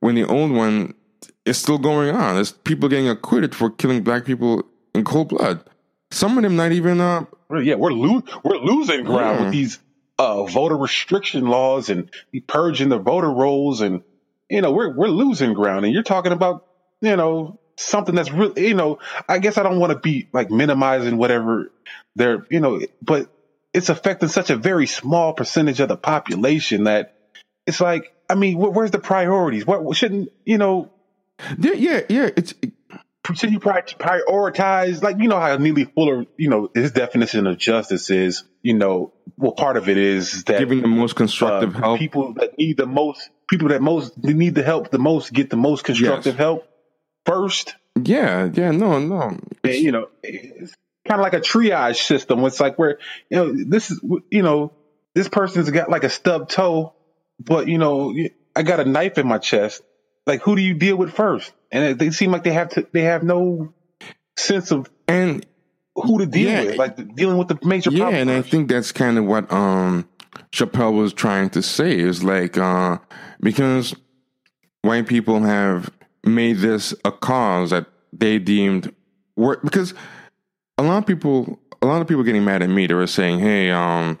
[0.00, 0.94] when the old one
[1.44, 2.34] is still going on?
[2.34, 4.64] There's people getting acquitted for killing black people
[4.94, 5.68] in cold blood.
[6.10, 9.44] Some of them not even uh Yeah, we're lo- we're losing ground Yeah.
[9.44, 9.78] with these
[10.18, 12.10] uh, voter restriction laws and
[12.46, 14.02] purging the voter rolls, and
[14.48, 15.84] you know we're we're losing ground.
[15.84, 16.64] And you're talking about
[17.00, 20.50] you know something that's really you know I guess I don't want to be like
[20.50, 21.70] minimizing whatever
[22.16, 23.28] they're you know, but
[23.72, 27.14] it's affecting such a very small percentage of the population that
[27.66, 29.66] it's like I mean, wh- where's the priorities?
[29.66, 30.90] What shouldn't you know?
[31.58, 32.30] yeah, yeah, yeah.
[32.36, 32.54] It's
[33.28, 38.44] you prioritize like you know how Neely Fuller you know his definition of justice is
[38.62, 41.98] you know well part of it is that giving the most constructive uh, help.
[41.98, 45.56] people that need the most people that most need the help the most get the
[45.56, 46.38] most constructive Yes.
[46.38, 46.64] help
[47.24, 49.38] first Yeah, yeah, no, no.
[49.62, 50.74] and, you know it's
[51.08, 52.98] kind of like a triage system it's like where
[53.30, 54.72] you know this is you know
[55.14, 56.94] this person's got like a stubbed toe
[57.40, 58.12] but you know
[58.56, 59.82] I got a knife in my chest
[60.26, 63.02] like who do you deal with first and they seem like they have to they
[63.02, 63.72] have no
[64.36, 65.44] sense of And
[65.94, 66.64] who to deal Yeah.
[66.64, 67.98] with, like dealing with the major problem.
[67.98, 68.30] yeah, problems.
[68.30, 70.08] and I think that's kind of what um
[70.52, 72.98] Chappelle was trying to say is like uh
[73.40, 73.94] because
[74.82, 75.90] white people have
[76.24, 78.92] made this a cause that they deemed
[79.36, 79.94] work because
[80.78, 83.38] a lot of people a lot of people getting mad at me they were saying
[83.38, 84.18] hey um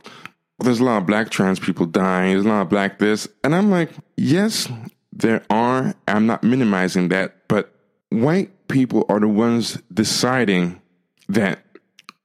[0.60, 3.54] there's a lot of black trans people dying there's a lot of black this and
[3.54, 4.68] i'm like yes
[5.16, 7.74] there are i'm not minimizing that but
[8.10, 10.80] white people are the ones deciding
[11.28, 11.64] that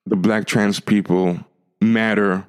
[0.05, 1.39] the black trans people
[1.81, 2.45] matter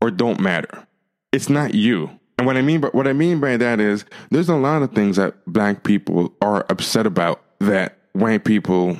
[0.00, 0.86] or don't matter.
[1.32, 2.10] It's not you.
[2.38, 4.92] And what I mean by what I mean by that is there's a lot of
[4.92, 8.96] things that black people are upset about that white people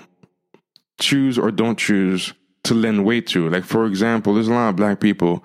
[1.00, 2.34] choose or don't choose
[2.64, 3.48] to lend weight to.
[3.48, 5.44] Like for example, there's a lot of black people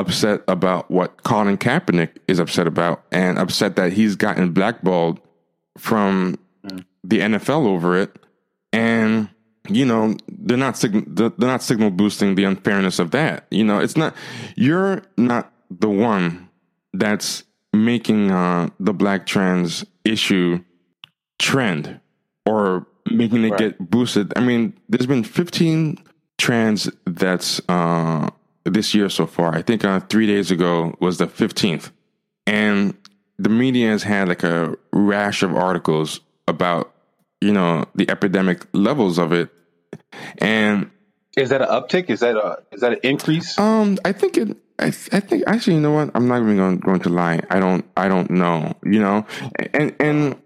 [0.00, 5.20] upset about what Colin Kaepernick is upset about and upset that he's gotten blackballed
[5.78, 6.38] from
[7.04, 8.16] the NFL over it.
[8.72, 9.28] And
[9.68, 13.46] you know they're not sig- they're not signal boosting the unfairness of that.
[13.50, 14.14] You know, it's not
[14.56, 16.48] you're not the one
[16.92, 20.64] that's making uh, the black trans issue
[21.38, 22.00] trend
[22.46, 23.58] or making it Right.
[23.58, 24.32] get boosted.
[24.36, 25.98] I mean, there's been 15
[26.38, 28.30] trans that's uh,
[28.64, 29.54] this year so far.
[29.54, 31.90] I think uh, three days ago was the 15th,
[32.46, 32.94] and
[33.38, 36.92] the media has had like a rash of articles about
[37.40, 39.50] you know the epidemic levels of it,
[40.38, 40.90] and
[41.36, 42.10] Is that an uptick?
[42.10, 43.58] Is that a is that an increase?
[43.58, 44.56] um, I think it.
[44.78, 46.10] I, I think actually, you know what?
[46.14, 47.40] I'm not even going, going to lie.
[47.50, 47.84] I don't.
[47.96, 48.74] I don't know.
[48.82, 49.26] You know,
[49.74, 50.36] and and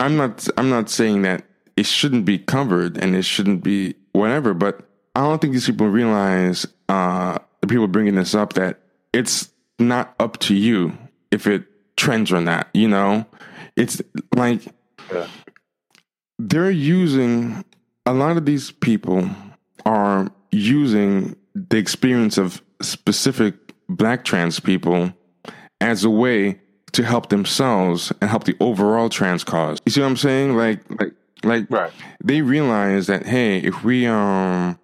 [0.00, 0.46] I'm not.
[0.56, 1.44] I'm not saying that
[1.76, 4.52] it shouldn't be covered and it shouldn't be whatever.
[4.52, 4.80] But
[5.14, 8.80] I don't think these people realize, uh, the people bringing this up that
[9.12, 10.96] it's not up to you
[11.30, 11.64] if it
[11.96, 13.26] trends or not, you know?
[13.76, 14.00] It's
[14.34, 14.62] like
[15.12, 15.26] Yeah.
[16.38, 17.64] they're using
[18.06, 19.28] a lot of these people
[19.84, 23.54] are using the experience of specific
[23.88, 25.12] black trans people
[25.80, 26.60] as a way
[26.92, 29.78] to help themselves and help the overall trans cause.
[29.84, 30.56] You see what I'm saying?
[30.56, 31.12] Like like
[31.44, 31.92] like Right.
[32.22, 34.78] they realize that hey, if we um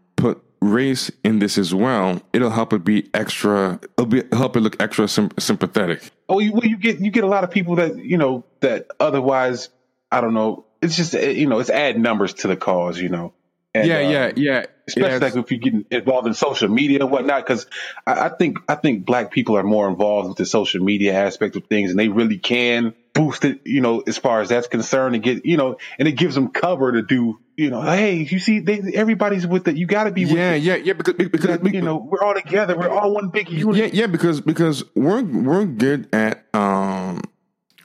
[0.64, 3.81] race in this as well, it'll help it be extra.
[3.96, 6.11] It'll be help it look extra sym- sympathetic.
[6.29, 8.88] Oh, you, well, you get you get a lot of people that you know that
[8.98, 9.68] otherwise
[10.11, 10.66] I don't know.
[10.81, 13.33] It's just eh, you know it's add numbers to the cause, you know.
[13.74, 14.66] And, yeah, uh, yeah, yeah.
[14.87, 17.66] Especially It like if you get involved in social media and whatnot, because
[18.07, 21.57] I, I think I think black people are more involved with the social media aspect
[21.57, 25.14] of things, and they really can boost it, you know, as far as that's concerned,
[25.14, 28.38] and get you know, and it gives them cover to do, you know, hey, you
[28.38, 29.77] see, they, everybody's with it.
[29.77, 30.62] You got to be with yeah, it.
[30.62, 30.92] yeah, yeah.
[30.92, 32.77] Because because You know, we're all together.
[32.77, 33.77] We're all one big unit.
[33.77, 37.22] Yeah, yeah, because because we're we're good at um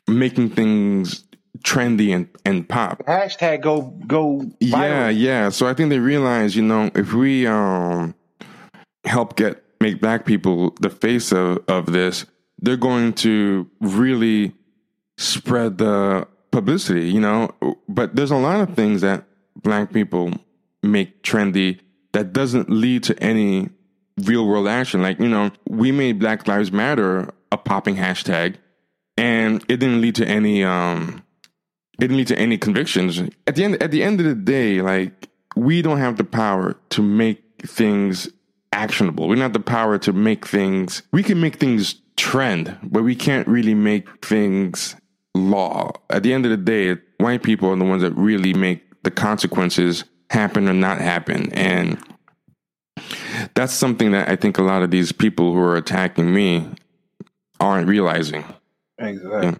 [0.08, 1.24] making things
[1.60, 3.04] trendy and and pop.
[3.06, 4.52] Hashtag go go.
[4.60, 5.50] Yeah, yeah.
[5.50, 8.16] So I think they realize, you know, if we um
[9.06, 12.26] help get make black people the face of of this,
[12.60, 14.54] they're going to really
[15.20, 17.54] spread the publicity, you know.
[17.88, 20.34] But there's a lot of things that black people
[20.82, 21.80] make trendy
[22.14, 23.70] that doesn't lead to any
[24.24, 25.02] real world action.
[25.02, 28.56] Like, you know, we made Black Lives Matter a popping hashtag
[29.18, 31.24] and it didn't lead to any um
[31.94, 33.22] it didn't lead to any convictions.
[33.48, 36.78] At the end at the end of the day, like we don't have the power
[36.92, 38.30] to make things
[38.72, 39.28] actionable.
[39.28, 43.16] We don't have the power to make things we can make things trend, but we
[43.16, 44.96] can't really make things
[45.40, 45.92] law.
[46.10, 49.12] At the end of the day, white people are the ones that really make the
[49.12, 51.52] consequences happen or not happen.
[51.54, 51.98] And
[53.56, 56.68] that's something that I think a lot of these people who are attacking me
[57.60, 58.44] aren't realizing.
[58.98, 59.42] Exactly.
[59.42, 59.56] Yeah.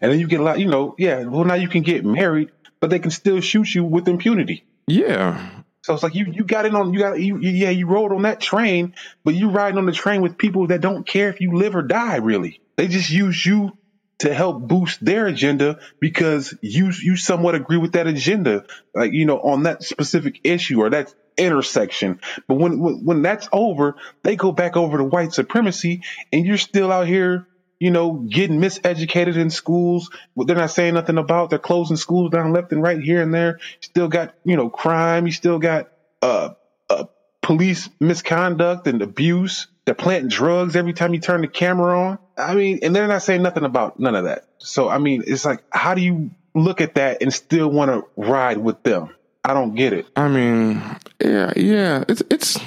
[0.00, 2.50] And then you get a lot, you know, yeah, well, now you can get married,
[2.80, 4.64] but they can still shoot you with impunity.
[4.86, 5.50] Yeah.
[5.82, 8.12] So it's like you, you got in on, you got, you, you- yeah, you rode
[8.12, 11.40] on that train, but you riding on the train with people that don't care if
[11.40, 12.60] you live or die, really.
[12.76, 13.78] They just use you
[14.20, 18.62] to help boost their agenda because you, you somewhat agree with that agenda,
[18.94, 22.18] like, you know, on that specific issue or that intersection.
[22.48, 26.02] But when, when, that's over, they go back over to white supremacy
[26.32, 27.46] and you're still out here,
[27.80, 30.10] you know, getting miseducated in schools.
[30.36, 31.50] They're not saying nothing about.
[31.50, 33.58] They're closing schools down left and right here and there.
[33.82, 35.26] Still got, you know, crime.
[35.26, 35.86] You still got,
[36.22, 36.50] uh,
[36.90, 37.04] uh,
[37.42, 39.68] police misconduct and abuse.
[39.86, 42.18] They're planting drugs every time you turn the camera on.
[42.36, 44.46] I mean, and they're not saying nothing about none of that.
[44.58, 48.04] So, I mean, it's like, how do you look at that and still want to
[48.16, 49.10] ride with them?
[49.44, 50.06] I don't get it.
[50.16, 50.82] I mean,
[51.22, 52.04] yeah, yeah.
[52.08, 52.58] It's it's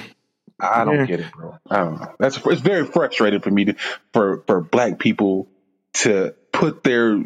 [0.58, 1.06] I don't Yeah.
[1.06, 1.58] get it, bro.
[1.70, 2.14] I don't know.
[2.18, 3.74] That's it's very frustrating for me to
[4.12, 5.48] for for black people
[5.94, 7.22] to put their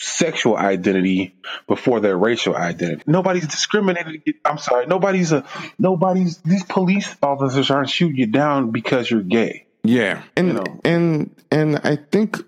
[0.00, 1.34] sexual identity
[1.66, 3.02] before their racial identity.
[3.06, 4.34] Nobody's discriminated.
[4.44, 4.86] I'm sorry.
[4.86, 5.44] Nobody's a
[5.78, 6.38] nobody's.
[6.38, 9.65] These police officers aren't shooting you down because you're gay.
[9.88, 10.22] Yeah.
[10.36, 10.64] And You know.
[10.84, 12.38] and and I think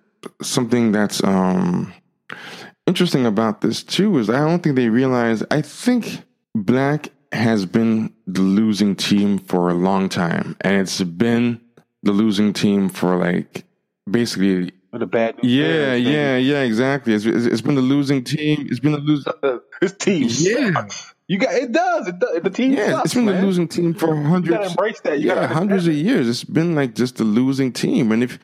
[0.42, 1.92] something that's um
[2.86, 6.22] interesting about this too is I don't think they realize I think
[6.54, 11.60] black has been the losing team for a long time and it's been
[12.02, 13.64] the losing team for like
[14.10, 18.24] basically With a bad news yeah yeah yeah exactly it's, it's it's been the losing
[18.24, 19.32] team it's been the losing
[19.80, 20.88] This team, Yeah.
[21.28, 21.70] You got it.
[21.72, 22.18] Does it?
[22.18, 22.72] Does, the team?
[22.72, 23.36] yeah sucks, it's been man.
[23.40, 25.20] the losing team for You hundreds gotta embrace that.
[25.20, 26.28] You yeah, hundreds of years.
[26.28, 28.12] It's been like just a losing team.
[28.12, 28.38] And if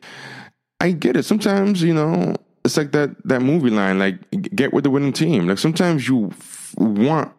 [0.79, 4.19] I get it, sometimes you know it's like that that movie line, like
[4.55, 5.47] get with the winning team.
[5.47, 7.31] Like sometimes you f- want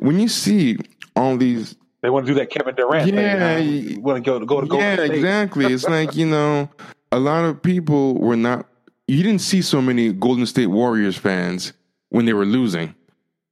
[0.00, 0.76] when you see
[1.14, 1.76] all these.
[2.02, 3.68] They want to do that Kevin Durant Yeah, thing.
[3.68, 4.78] You want to go to go to go.
[4.78, 5.64] yeah, exactly.
[5.72, 6.68] It's like you know,
[7.12, 8.66] a lot of people were not.
[9.06, 11.72] You didn't see so many Golden State Warriors fans
[12.08, 12.94] when they were losing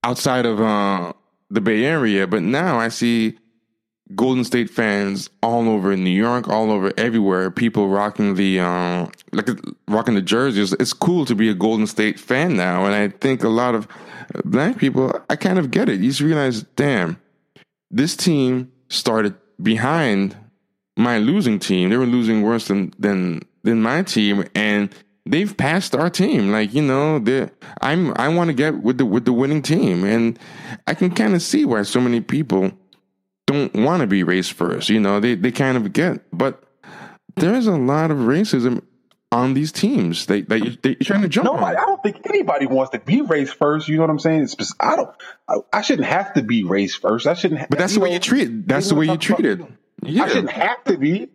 [0.04, 1.12] outside of uh,
[1.50, 3.38] the Bay Area, but now I see
[4.14, 7.50] Golden State fans all over New York, all over everywhere.
[7.50, 9.48] People rocking the uh, like
[9.88, 10.74] rocking the jerseys.
[10.74, 13.88] It's cool to be a Golden State fan now, and I think a lot of
[14.44, 15.18] black people.
[15.30, 16.00] I kind of get it.
[16.00, 17.18] You just realize, damn,
[17.90, 20.36] this team started behind
[20.96, 21.88] my losing team.
[21.88, 24.94] They were losing worse than than than my team, and
[25.26, 26.52] they've passed our team.
[26.52, 27.22] Like you know,
[27.80, 30.38] I'm I want to get with the with the winning team, and
[30.86, 32.72] I can kind of see why so many people
[33.46, 34.88] don't want to be race first.
[34.88, 36.62] You know, they they kind of get, but
[37.36, 38.82] there is a lot of racism
[39.32, 41.64] on these teams that, that, you, are trying to jump no, on.
[41.64, 43.88] I, don't think anybody wants to be race first.
[43.88, 44.42] You know what I'm saying?
[44.42, 45.10] It's, I don't.
[45.48, 47.26] I, I shouldn't have to be race first.
[47.26, 47.68] I shouldn't.
[47.68, 48.68] But that's the way you treat it.
[48.68, 49.60] That's the way you treat it.
[50.02, 50.24] Yeah.
[50.24, 51.30] I shouldn't have to be.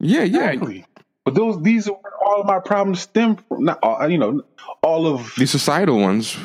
[0.00, 0.50] Yeah, yeah.
[0.50, 0.86] Exactly.
[1.24, 3.64] But those these are all of my problems stem from.
[3.64, 4.42] Not all, you know,
[4.82, 6.36] all of the societal ones.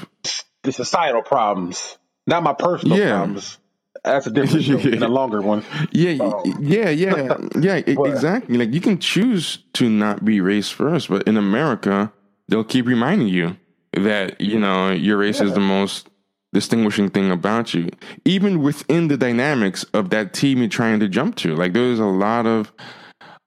[0.63, 3.17] The societal problems, not my personal yeah.
[3.17, 3.57] problems.
[4.03, 5.63] That's a different show and a longer one.
[5.91, 7.81] Yeah, um, yeah, yeah, yeah.
[7.81, 8.57] but, exactly.
[8.57, 12.11] Like you can choose to not be race first, but in America,
[12.47, 13.57] they'll keep reminding you
[13.93, 15.47] that you know your race yeah.
[15.47, 16.09] is the most
[16.53, 17.89] distinguishing thing about you,
[18.25, 21.55] even within the dynamics of that team you're trying to jump to.
[21.55, 22.71] Like there's a lot of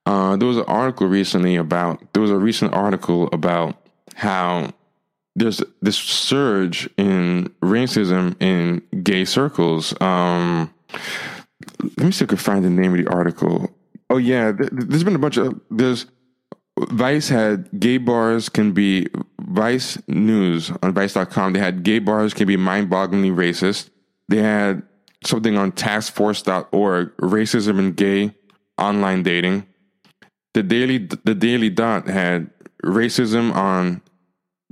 [0.05, 3.75] uh, there was an article recently about there was a recent article about
[4.15, 4.71] how
[5.35, 9.99] there's this surge in racism in gay circles.
[10.01, 10.73] Um,
[11.81, 13.69] let me see if I can find the name of the article.
[14.09, 16.05] Oh yeah, th- there's been a bunch of there's
[16.79, 19.07] Vice had gay bars can be
[19.41, 21.53] Vice News on Vice.com.
[21.53, 23.89] They had gay bars can be mind-bogglingly racist.
[24.29, 24.81] They had
[25.23, 28.33] something on taskforce.org, racism and gay
[28.77, 29.67] online dating.
[30.53, 32.49] The Daily the Daily Dot had
[32.83, 34.01] racism on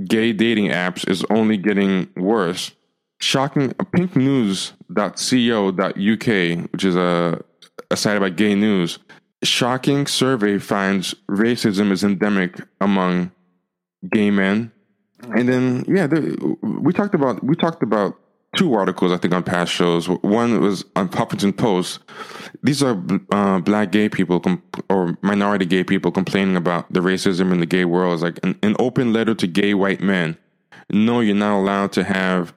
[0.05, 2.71] gay dating apps is only getting worse.
[3.21, 7.43] Shocking pinknews.co.uk, which is a,
[7.91, 8.99] a site about gay news.
[9.43, 13.31] Shocking survey finds racism is endemic among
[14.09, 14.71] gay men.
[15.35, 16.07] And then, yeah,
[16.61, 18.17] we talked about we talked about
[18.55, 20.07] two articles I think on past shows.
[20.07, 21.99] One was on Huffington Post.
[22.63, 27.51] These are uh, black gay people comp- or minority gay people complaining about the racism
[27.51, 28.13] in the gay world.
[28.13, 30.37] It's like an, an, open letter to gay white men.
[30.89, 32.53] No, you're not allowed to have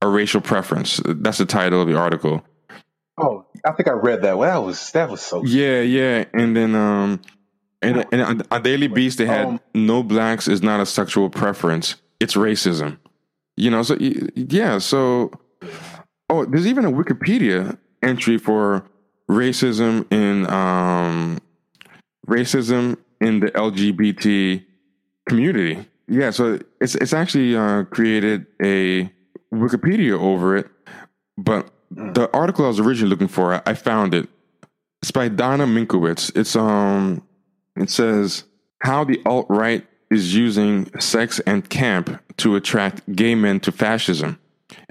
[0.00, 1.00] a racial preference.
[1.04, 2.44] That's the title of the article.
[3.18, 4.38] Oh, I think I read that.
[4.38, 5.42] Well, that was that was so.
[5.44, 7.22] Yeah, yeah, and then um,
[7.82, 11.96] and, and on Daily Beast they had um, no blacks is not a sexual preference.
[12.20, 12.98] It's racism.
[13.56, 15.30] You know, so yeah, so
[16.28, 18.86] oh, there's even a Wikipedia entry for
[19.30, 21.38] racism in um,
[22.28, 24.64] racism in the LGBT
[25.28, 25.86] community.
[26.08, 29.10] Yeah, so it's it's actually uh, created a
[29.52, 30.68] Wikipedia over it,
[31.38, 34.28] but the article I was originally looking for, I found it.
[35.02, 36.36] It's by Donna Minkowitz.
[36.36, 37.26] It's um,
[37.76, 38.44] it says
[38.82, 44.38] how the alt right is using sex and camp to attract gay men to fascism.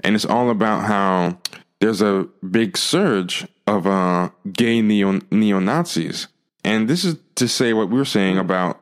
[0.00, 1.38] And it's all about how
[1.80, 6.28] there's a big surge of uh, gay neo Nazis.
[6.64, 8.80] And this is to say what we're saying about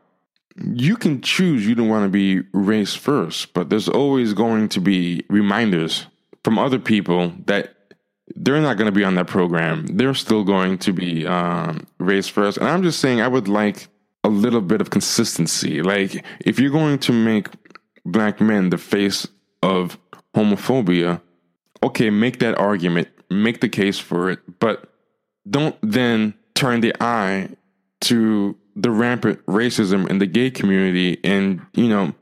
[0.57, 4.81] you can choose you don't want to be race first, but there's always going to
[4.81, 6.07] be reminders
[6.45, 7.75] from other people that
[8.37, 9.87] they're not going to be on that program.
[9.87, 12.59] They're still going to be um, race first.
[12.59, 13.89] And I'm just saying, I would like
[14.25, 15.83] a little bit of consistency.
[15.83, 17.49] Like, if you're going to make
[18.05, 19.29] black men the face
[19.63, 19.99] of
[20.35, 21.21] homophobia,
[21.83, 24.89] okay, make that argument, make the case for it, but
[25.49, 27.51] don't then turn the eye
[28.01, 32.13] to the rampant racism in the gay community and, you know,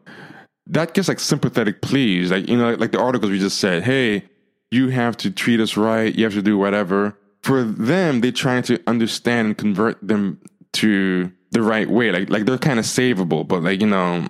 [0.66, 2.30] that gets like sympathetic pleas.
[2.30, 4.24] Like, you know, like the articles we just said, hey,
[4.70, 7.16] you have to treat us right, you have to do whatever.
[7.42, 10.40] For them, they're trying to understand and convert them
[10.74, 12.10] to the right way.
[12.10, 14.26] Like like they're kind of savable, but like, you know,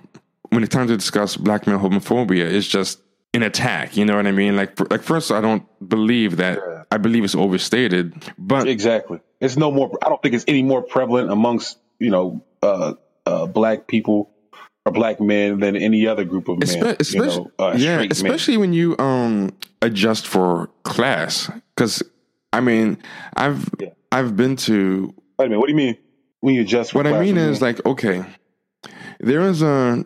[0.49, 3.01] when it's time to discuss black male homophobia, it's just
[3.33, 3.97] an attack.
[3.97, 4.55] You know what I mean?
[4.55, 6.59] Like, for, like first, I don't believe that.
[6.59, 6.83] Yeah.
[6.91, 9.97] I believe it's overstated, but exactly, it's no more.
[10.05, 12.93] I don't think it's any more prevalent amongst you know uh,
[13.25, 14.29] uh, black people
[14.85, 16.67] or black men than any other group of men.
[16.67, 18.61] Espe- especially, you know, uh, yeah, especially men.
[18.61, 19.51] when you um
[19.81, 22.03] adjust for class, because
[22.51, 22.99] I mean,
[23.35, 23.89] I've yeah.
[24.11, 25.15] I've been to.
[25.39, 25.59] Wait a minute.
[25.59, 25.97] What do you mean
[26.43, 26.93] when you adjust?
[26.93, 28.25] what I mean is like okay,
[29.21, 30.03] there is a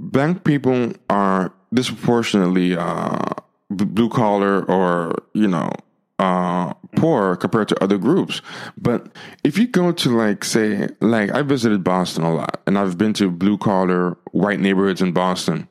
[0.00, 3.34] black people are disproportionately uh,
[3.68, 5.70] blue collar or you know
[6.18, 8.40] uh, poor compared to other groups.
[8.78, 9.14] But
[9.44, 13.12] if you go to like say like I visited Boston a lot, and I've been
[13.14, 15.68] to blue collar white neighborhoods in Boston,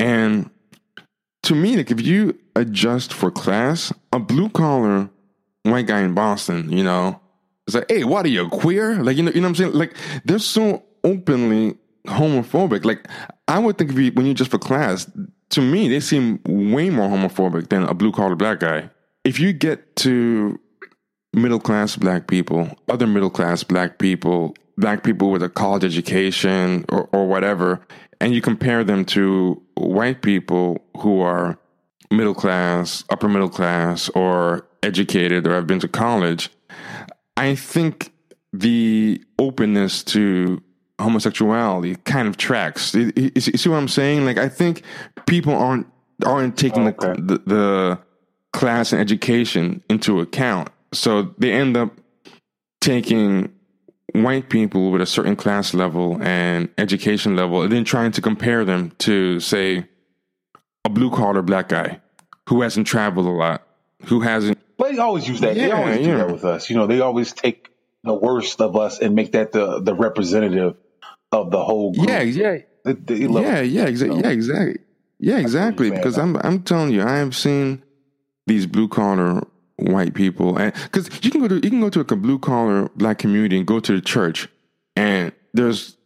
[0.00, 0.50] and
[1.44, 5.10] to me, like if you adjust for class, a blue collar
[5.62, 7.21] white guy in Boston, you know,
[7.66, 9.02] it's like, hey, what are you queer?
[9.02, 9.72] Like you know, you know what I'm saying?
[9.74, 12.84] Like they're so openly homophobic.
[12.84, 13.06] Like
[13.48, 15.10] I would think of you when you just for class.
[15.50, 18.88] To me, they seem way more homophobic than a blue collar black guy.
[19.24, 20.58] If you get to
[21.34, 26.86] middle class black people, other middle class black people, black people with a college education
[26.88, 27.80] or, or whatever,
[28.20, 31.58] and you compare them to white people who are
[32.10, 36.50] middle class, upper middle class, or educated or have been to college,
[37.36, 38.12] I think
[38.52, 40.62] the openness to
[41.00, 42.94] homosexuality kind of tracks.
[42.94, 44.24] You, you, you see what I'm saying?
[44.24, 44.82] Like I think
[45.26, 45.86] people aren't
[46.24, 47.14] aren't taking Okay.
[47.20, 47.98] the, the the
[48.52, 51.92] class and education into account, so they end up
[52.80, 53.50] taking
[54.12, 58.64] white people with a certain class level and education level, and then trying to compare
[58.64, 59.86] them to say
[60.84, 62.00] a blue collar black guy
[62.48, 63.66] who hasn't traveled a lot,
[64.06, 64.58] who hasn't.
[64.76, 65.54] But they always use that.
[65.54, 66.16] they Yeah, always do yeah.
[66.18, 66.70] that with us.
[66.70, 67.68] You know, they always take
[68.04, 70.76] the worst of us and make that the the representative
[71.30, 72.08] of the whole group.
[72.08, 73.66] Yeah, yeah, They- they yeah, it.
[73.66, 74.16] yeah, exactly.
[74.20, 74.28] know?
[74.28, 74.76] Yeah, exactly.
[75.18, 75.90] Yeah, exactly.
[75.90, 77.82] Because I'm, I'm telling you, I have seen
[78.48, 79.46] these blue collar
[79.76, 82.90] white people, and because you can go to, you can go to a blue collar
[82.96, 84.48] black community and go to the church,
[84.96, 85.96] and there's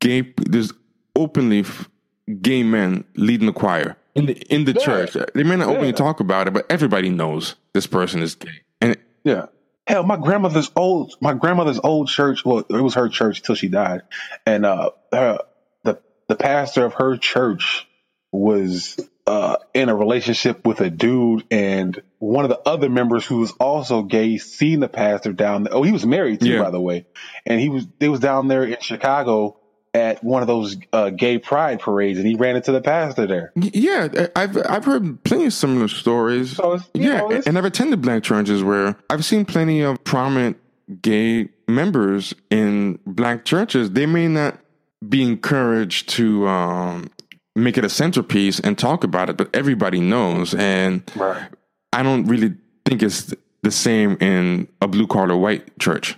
[0.00, 0.72] gay, there's
[1.14, 1.64] openly
[2.40, 4.84] gay men leading the choir in the in the Yeah.
[4.84, 5.16] church.
[5.34, 5.92] They may not openly Yeah.
[5.94, 9.46] talk about it, but everybody knows this person is gay, and Yeah.
[9.86, 12.44] Hell, my grandmother's old my grandmother's old church.
[12.44, 14.02] Well, it was her church till she died,
[14.46, 15.38] and uh, her,
[15.84, 15.98] the
[16.28, 17.86] the pastor of her church
[18.30, 23.38] was uh in a relationship with a dude, and one of the other members who
[23.38, 25.64] was also gay seen the pastor down.
[25.64, 25.74] there.
[25.74, 26.62] Oh, he was married too, Yeah.
[26.62, 27.06] by the way,
[27.46, 29.58] and he was they was down there in Chicago
[29.94, 33.52] at one of those uh, gay pride parades, and he ran into the pastor there.
[33.54, 36.56] Yeah, I've I've heard plenty of similar stories.
[36.56, 40.58] So yeah, know, and I've attended black churches where I've seen plenty of prominent
[41.02, 43.90] gay members in black churches.
[43.90, 44.58] They may not
[45.06, 47.10] be encouraged to um,
[47.54, 50.54] make it a centerpiece and talk about it, but everybody knows.
[50.54, 51.48] And right.
[51.92, 52.54] I don't really
[52.86, 56.16] think it's the same in a blue collar white church.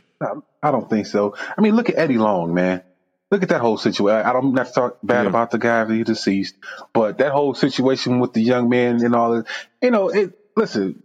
[0.63, 1.35] I don't think so.
[1.57, 2.83] I mean, look at Eddie Long, man.
[3.35, 4.25] Look at that whole situation.
[4.25, 5.29] I don't have to talk bad Yeah.
[5.31, 6.55] about the guy after he deceased,
[6.93, 9.47] but that whole situation with the young man and all that,
[9.83, 11.03] you know, it, listen,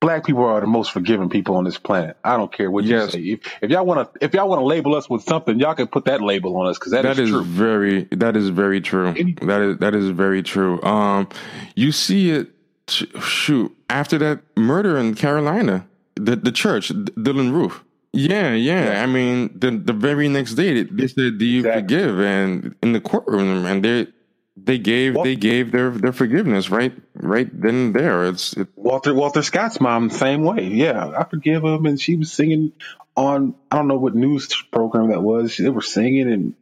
[0.00, 2.16] black people are the most forgiving people on this planet.
[2.24, 3.14] I don't care what Yes.
[3.14, 3.48] you say.
[3.60, 5.86] If, if y'all want to, if y'all want to label us with something, y'all can
[5.86, 7.44] put that label on us because That is true.
[7.44, 9.12] very that is very true.
[9.42, 10.82] That is that is very true.
[10.82, 11.28] Um,
[11.76, 12.50] you see it.
[12.88, 15.86] Shoot, after that murder in Carolina,
[16.16, 17.82] the the church, Dylann Roof.
[18.12, 19.02] Yeah, yeah.
[19.02, 21.82] I mean, the the very next day they, they said, "Do you Exactly.
[21.82, 24.08] forgive?" And in the courtroom, and they
[24.56, 28.26] they gave they gave their their forgiveness right right then and there.
[28.26, 30.64] It's it, Walter Walter Scott's mom, same way.
[30.66, 32.72] Yeah, I forgive him, and she was singing
[33.16, 35.56] on I don't know what news program that was.
[35.58, 36.54] They were singing and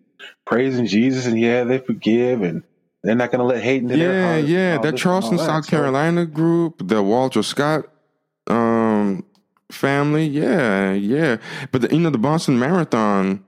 [0.45, 2.65] praising Jesus, and yeah, they forgive, and
[3.03, 4.45] they're not going to let hate into their yeah, heart.
[4.45, 4.77] and yeah.
[4.77, 5.47] all That Charleston, that.
[5.47, 7.87] South So, Carolina group, the Walter Scott
[8.49, 8.57] um,
[9.71, 10.27] family.
[10.27, 11.39] Yeah, yeah.
[11.73, 13.45] But the, you know, the Boston Marathon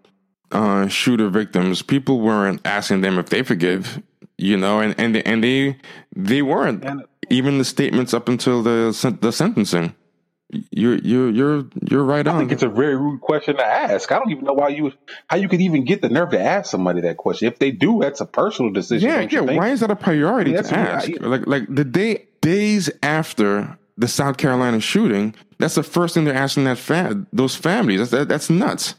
[0.52, 4.02] uh, shooter victims, people weren't asking them if they forgive.
[4.38, 5.78] You know, and and they, and they
[6.14, 6.84] they weren't
[7.30, 9.94] even the statements up until the the sentencing.
[10.70, 12.36] You're you're you're you're right I on.
[12.36, 14.12] I think it's a very rude question to ask.
[14.12, 14.92] I don't even know why you
[15.26, 17.48] how you could even get the nerve to ask somebody that question.
[17.48, 19.08] If they do, that's a personal decision.
[19.08, 19.40] Yeah, yeah.
[19.40, 21.10] Why is that a priority I mean, to ask?
[21.10, 26.24] I- like, like the day days after the South Carolina shooting, that's the first thing
[26.24, 27.98] they're asking that fa- those families.
[27.98, 28.94] That's that, that's nuts.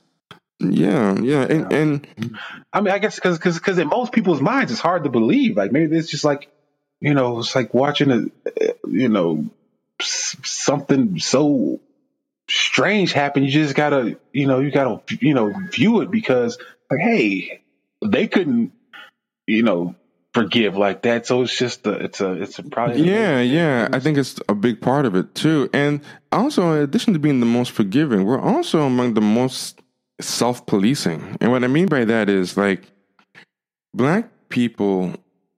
[0.59, 2.37] Yeah, yeah, and and
[2.73, 5.55] I mean, I guess because because because in most people's minds, it's hard to believe.
[5.55, 6.49] Like maybe it's just like
[6.99, 8.25] you know, it's like watching a
[8.59, 9.45] eh, you know
[10.01, 11.79] something so
[12.49, 13.43] strange happen.
[13.43, 16.57] You just gotta you know you gotta you know view it because
[16.89, 17.61] like hey,
[18.03, 18.71] they couldn't
[19.45, 19.95] you know
[20.43, 21.25] forgive like that.
[21.25, 23.89] So it's just a, it's a it's a probably yeah, yeah.
[23.91, 25.69] I think it's a big part of it too.
[25.73, 29.81] And also, in addition to being the most forgiving, we're also among the most
[30.19, 31.38] self-policing.
[31.41, 32.83] And what I mean by that is like
[33.93, 35.13] black people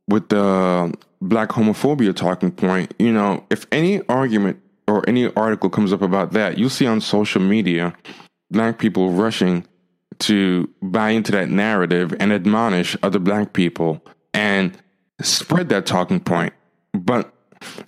[0.08, 5.94] with the black homophobia talking point, you know, if any argument or any article comes
[5.94, 7.96] up about that, you'll see on social media
[8.52, 9.66] black people rushing
[10.20, 14.04] to buy into that narrative and admonish other black people
[14.34, 14.78] and
[15.22, 16.54] spread that talking point.
[16.94, 17.34] But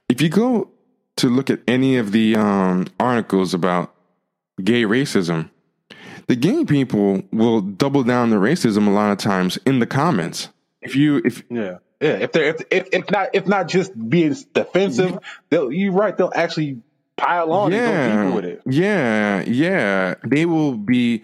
[0.09, 0.69] if you go
[1.17, 3.93] to look at any of the um, articles about
[4.63, 5.49] gay racism,
[6.27, 10.49] the gay people will double down the racism a lot of times in the comments.
[10.81, 12.13] If you if Yeah, yeah.
[12.13, 15.19] If they're if if, if not if not just being defensive,
[15.49, 16.15] they'll you're right.
[16.15, 16.81] They'll actually
[17.17, 18.61] pile on and go yeah, deeper with it.
[18.65, 21.23] yeah, yeah, they will be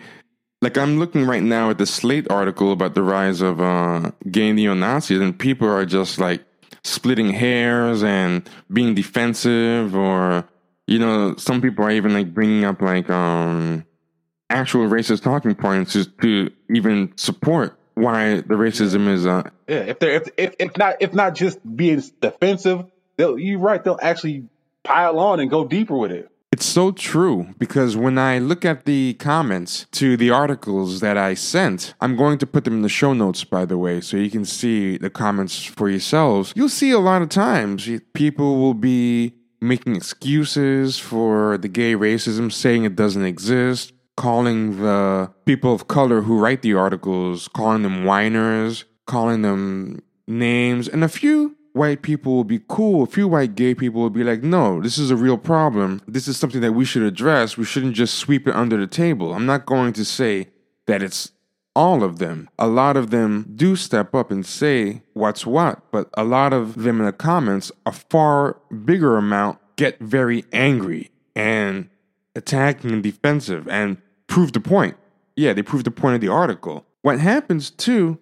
[0.62, 4.52] like I'm looking right now at the Slate article about the rise of uh, gay
[4.52, 6.44] neo Nazis, and people are just like
[6.84, 10.48] splitting hairs and being defensive, or
[10.88, 13.86] you know, some people are even like bringing up like um
[14.50, 20.00] actual racist talking points just to even support why the racism is uh Yeah, if
[20.00, 22.86] they're if if, if not if not just being defensive,
[23.18, 23.84] they'll you're right.
[23.84, 24.46] They'll actually
[24.84, 26.32] pile on and go deeper with it.
[26.58, 31.36] It's so true because when I look at the comments to the articles that I
[31.36, 34.32] sent, I'm going to put them in the show notes, by the way, so you
[34.32, 36.54] can see the comments for yourselves.
[36.56, 42.52] You'll see a lot of times people will be making excuses for the gay racism,
[42.52, 48.04] saying it doesn't exist, calling the people of color who write the articles, calling them
[48.04, 53.04] whiners, calling them names, and a few white people will be cool.
[53.04, 56.02] A few white gay people will be like, no, this is a real problem.
[56.08, 57.58] This is something that we should address.
[57.58, 59.34] We shouldn't just sweep it under the table.
[59.34, 60.50] I'm not going to say
[60.88, 61.32] that it's
[61.76, 62.50] all of them.
[62.58, 66.84] A lot of them do step up and say what's what, but a lot of
[66.84, 71.90] them in the comments, a far bigger amount, get very angry and
[72.36, 74.98] attacking and defensive and prove the point.
[75.36, 76.84] Yeah, they prove the point of the article.
[77.04, 78.18] What happens too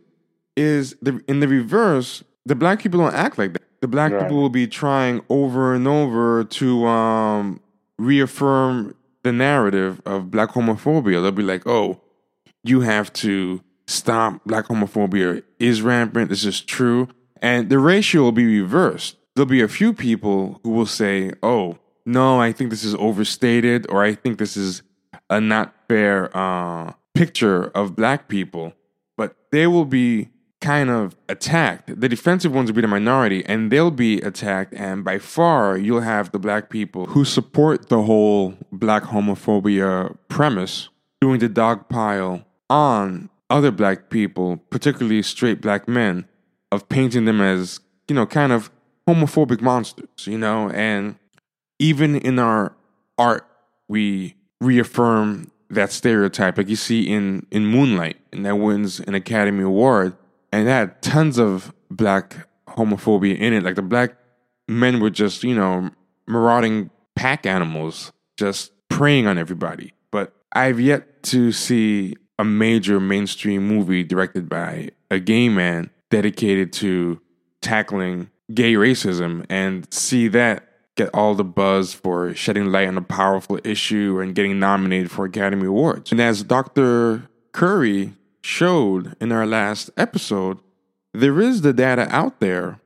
[0.57, 3.61] is the, in the reverse, the black people don't act like that.
[3.81, 4.21] The black right.
[4.21, 7.59] people will be trying over and over to um,
[7.97, 11.21] reaffirm the narrative of black homophobia.
[11.21, 12.01] They'll be like, oh,
[12.63, 16.29] you have to stop black homophobia is rampant.
[16.29, 17.07] This is true.
[17.41, 19.17] And the ratio will be reversed.
[19.35, 23.85] There'll be a few people who will say, oh, no, I think this is overstated,
[23.89, 24.83] or I think this is
[25.29, 28.73] a not fair uh, picture of black people.
[29.17, 30.29] But they will be
[30.65, 32.01] kind of attacked.
[32.01, 34.73] The defensive ones will be the minority, and they'll be attacked.
[34.73, 40.89] And by far, you'll have the black people who support the whole black homophobia premise
[41.21, 46.25] doing the dog pile on other black people, particularly straight black men,
[46.71, 48.71] of painting them as, you know, kind of
[49.07, 50.71] homophobic monsters, you know?
[50.71, 51.15] And
[51.77, 52.75] even in our
[53.19, 53.47] art,
[53.87, 56.57] we reaffirm that stereotype.
[56.57, 60.17] Like you see in, in Moonlight, and that wins an Academy Award
[60.51, 63.63] and it had tons of black homophobia in it.
[63.63, 64.15] Like the black
[64.67, 65.89] men were just, you know,
[66.27, 69.93] marauding pack animals, just preying on everybody.
[70.11, 76.73] But I've yet to see a major mainstream movie directed by a gay man dedicated
[76.73, 77.21] to
[77.61, 83.01] tackling gay racism and see that get all the buzz for shedding light on a
[83.01, 86.11] powerful issue and getting nominated for Academy Awards.
[86.11, 87.27] And as Dr.
[87.51, 88.13] Curry
[88.45, 90.59] showed in our last episode,
[91.13, 92.79] there is the data out there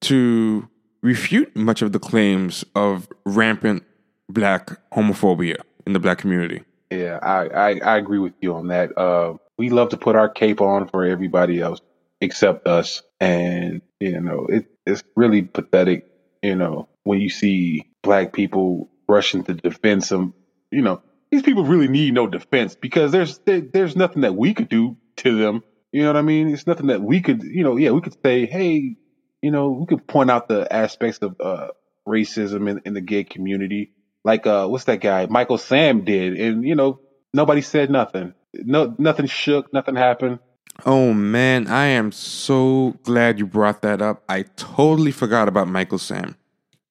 [0.00, 0.68] to
[1.00, 3.84] refute much of the claims of rampant
[4.28, 6.62] black homophobia in the black community.
[6.90, 8.98] Yeah, I, I, I agree with you on that.
[8.98, 11.80] Uh, we love to put our cape on for everybody else
[12.20, 13.02] except us.
[13.20, 16.08] And, you know, it, it's really pathetic,
[16.42, 20.34] you know, when you see black people rushing to defend some,
[20.70, 21.00] you know,
[21.36, 24.96] these people really need no defense because there's there, there's nothing that we could do
[25.16, 25.62] to them.
[25.92, 26.48] You know what I mean?
[26.48, 28.96] It's nothing that we could, you know, yeah, we could say, hey,
[29.42, 31.68] you know, we could point out the aspects of uh,
[32.08, 33.92] racism in, in the gay community,
[34.24, 37.00] like uh, what's that guy Michael Sam did, and you know,
[37.34, 38.32] nobody said nothing.
[38.54, 40.38] No, nothing shook, nothing happened.
[40.86, 44.24] Oh man, I am so glad you brought that up.
[44.28, 46.36] I totally forgot about Michael Sam.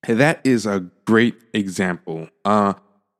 [0.07, 2.29] That is a great example.
[2.43, 2.73] Uh,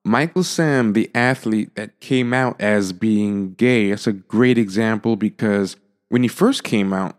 [0.07, 5.77] Michael Sam, the athlete that came out as being gay, that's a great example because
[6.09, 7.17] when he first came out,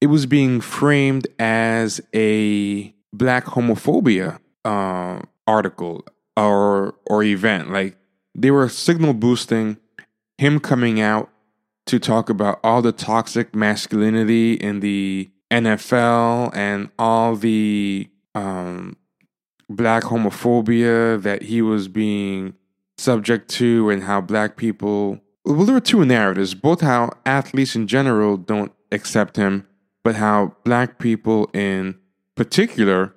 [0.00, 6.06] it was being framed as a black homophobia uh, article
[6.38, 7.70] or or event.
[7.70, 7.98] Like
[8.34, 9.76] they were signal boosting
[10.38, 11.30] him coming out
[11.84, 18.96] to talk about all the toxic masculinity in the NFL and all the um,
[19.68, 22.54] black homophobia that he was being
[22.98, 27.86] subject to and how black people well there are two narratives both how athletes in
[27.86, 29.66] general don't accept him
[30.06, 31.98] but how black people in
[32.36, 33.12] particular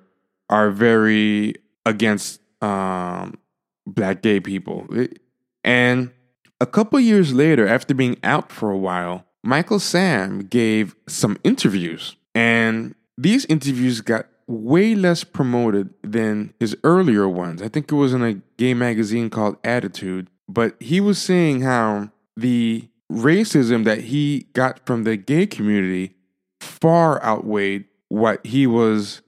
[0.48, 1.54] are very
[1.86, 3.38] against um,
[3.86, 4.86] black gay people.
[5.64, 6.10] And
[6.60, 12.16] a couple years later after being out for a while michael sam gave some interviews.
[12.34, 17.62] And these interviews got way less promoted than his earlier ones.
[17.62, 22.10] I think it was in a gay magazine called Attitude, but he was saying how
[22.36, 26.16] the racism that he got from the gay community
[26.60, 29.22] far outweighed what he was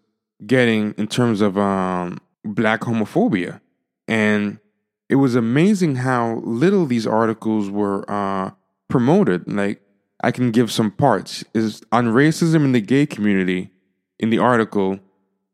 [0.44, 3.60] getting in terms of um, black homophobia.
[4.08, 4.58] And
[5.08, 8.50] it was amazing how little these articles were uh,
[8.88, 9.50] promoted.
[9.50, 9.82] Like,
[10.22, 11.44] I can give some parts.
[11.54, 13.70] Is on racism in the gay community
[14.18, 15.00] in the article,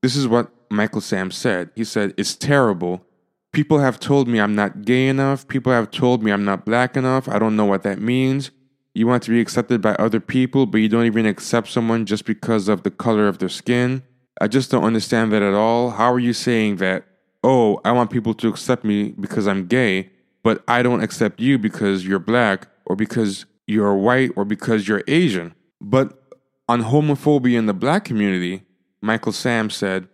[0.02, 1.70] this is what Michael Sam said.
[1.74, 3.04] He said, It's terrible.
[3.52, 5.48] People have told me I'm not gay enough.
[5.48, 7.28] People have told me I'm not black enough.
[7.28, 8.50] I don't know what that means.
[8.94, 12.24] You want to be accepted by other people, but you don't even accept someone just
[12.24, 14.02] because of the color of their skin.
[14.40, 15.90] I just don't understand that at all.
[15.90, 17.04] How are you saying that
[17.44, 20.10] oh, I want people to accept me because I'm gay,
[20.42, 25.04] but I don't accept you because you're black or because you're white or because you're
[25.06, 25.54] Asian.
[25.80, 26.20] But
[26.68, 28.62] on homophobia in the black community,
[29.00, 30.08] Michael Sam said,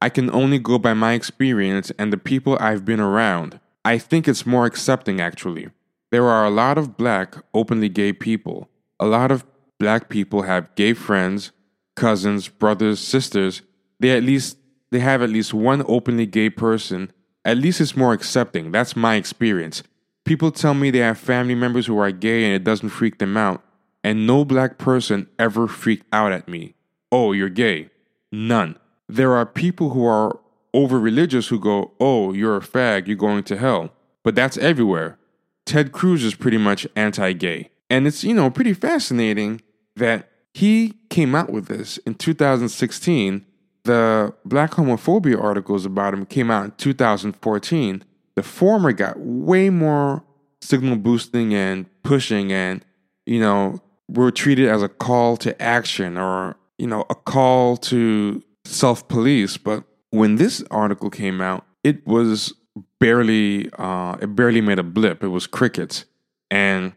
[0.00, 3.60] I can only go by my experience and the people I've been around.
[3.84, 5.68] I think it's more accepting, actually.
[6.10, 8.68] There are a lot of black, openly gay people.
[9.00, 9.44] A lot of
[9.78, 11.52] black people have gay friends,
[11.94, 13.62] cousins, brothers, sisters.
[13.98, 14.58] They at least
[14.90, 17.10] they have at least one openly gay person.
[17.44, 18.72] At least it's more accepting.
[18.72, 19.82] That's my experience.
[20.24, 23.36] People tell me they have family members who are gay and it doesn't freak them
[23.36, 23.62] out.
[24.02, 26.74] And no black person ever freaked out at me.
[27.10, 27.90] Oh, you're gay.
[28.36, 28.78] None.
[29.08, 30.38] There are people who are
[30.74, 33.94] over religious who go, oh, you're a fag, you're going to hell.
[34.22, 35.18] But that's everywhere.
[35.64, 37.70] Ted Cruz is pretty much anti gay.
[37.88, 39.62] And it's, you know, pretty fascinating
[39.94, 43.46] that he came out with this in 2016.
[43.84, 48.04] The black homophobia articles about him came out in 2014.
[48.34, 50.24] The former got way more
[50.60, 52.84] signal boosting and pushing, and,
[53.24, 58.42] you know, were treated as a call to action or, you know, a call to
[58.64, 59.56] self police.
[59.56, 62.54] But when this article came out, it was
[63.00, 65.22] barely, uh, it barely made a blip.
[65.22, 66.04] It was crickets.
[66.50, 66.92] And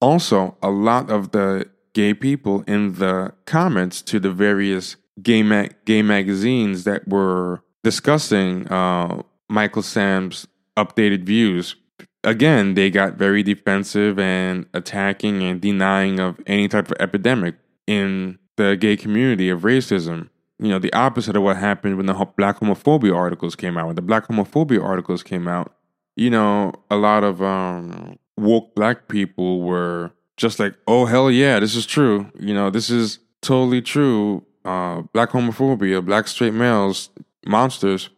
[0.00, 5.68] also, a lot of the gay people in the comments to the various gay ma-
[5.84, 10.46] gay magazines that were discussing uh, Michael Sam's
[10.76, 11.76] updated views.
[12.24, 17.54] Again, they got very defensive and attacking and denying of any type of epidemic
[17.86, 20.28] in the gay community of racism.
[20.58, 23.86] You know, the opposite of what happened when the black homophobia articles came out.
[23.86, 25.74] When the black homophobia articles came out,
[26.16, 31.58] you know, a lot of um, woke black people were just like, oh, hell yeah,
[31.58, 32.30] this is true.
[32.38, 34.44] You know, this is totally true.
[34.64, 37.10] Uh, black homophobia, black straight males,
[37.46, 38.10] monsters.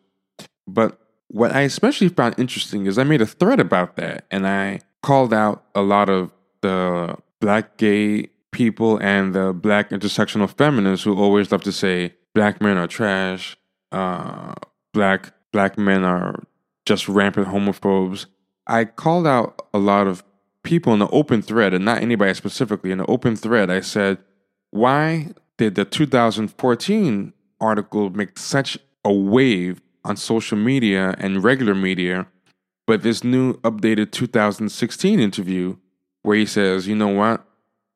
[0.67, 4.81] But what I especially found interesting is I made a thread about that and I
[5.03, 11.15] called out a lot of the black gay people and the black intersectional feminists who
[11.15, 13.55] always love to say black men are trash,
[13.93, 14.55] uh,
[14.95, 16.43] black black men are
[16.87, 18.25] just rampant homophobes.
[18.67, 20.25] I called out a lot of
[20.63, 24.19] people in the open thread, and not anybody specifically, in the open thread, I said,
[24.71, 32.27] why did the 2014 article make such a wave on social media and regular media,
[32.87, 35.77] but this new updated 2016 interview
[36.23, 37.47] where he says, you know what?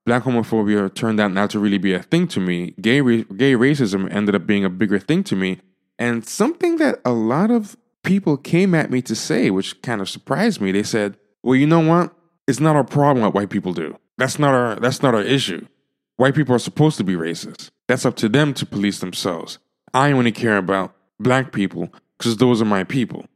[0.07, 2.75] Black homophobia turned out not to really be a thing to me.
[2.81, 5.61] Gay, gay racism ended up being a bigger thing to me.
[5.99, 10.09] And something that a lot of people came at me to say, which kind of
[10.09, 12.15] surprised me, they said, well, you know what?
[12.47, 13.97] It's not our problem what white people do.
[14.19, 15.67] That's not our that's not our issue.
[16.17, 17.71] White people are supposed to be racist.
[17.89, 19.59] That's up to them to police themselves.
[19.95, 23.27] I only care about black people because those are my people.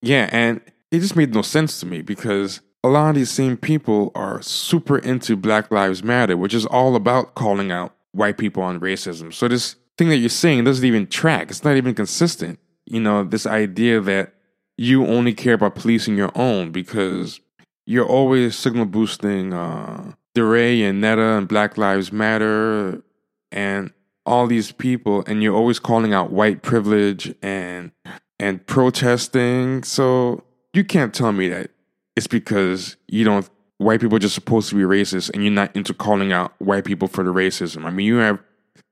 [0.00, 3.56] Yeah, and it just made no sense to me because a lot of these same
[3.56, 8.62] people are super into Black Lives Matter, which is all about calling out white people
[8.62, 9.32] on racism.
[9.32, 11.50] So this thing that you're saying doesn't even track.
[11.50, 12.58] It's not even consistent.
[12.84, 14.34] You know, this idea that
[14.76, 17.40] you only care about policing your own because
[17.86, 23.02] you're always signal boosting uh, DeRay and Netta and Black Lives Matter
[23.50, 23.94] and
[24.26, 27.92] all these people, and you're always calling out white privilege and
[28.38, 29.82] and protesting.
[29.84, 31.70] So you can't tell me that
[32.16, 33.48] it's because you don't
[33.78, 36.84] white people are just supposed to be racist and you're not into calling out white
[36.84, 37.84] people for the racism.
[37.84, 38.38] I mean, you have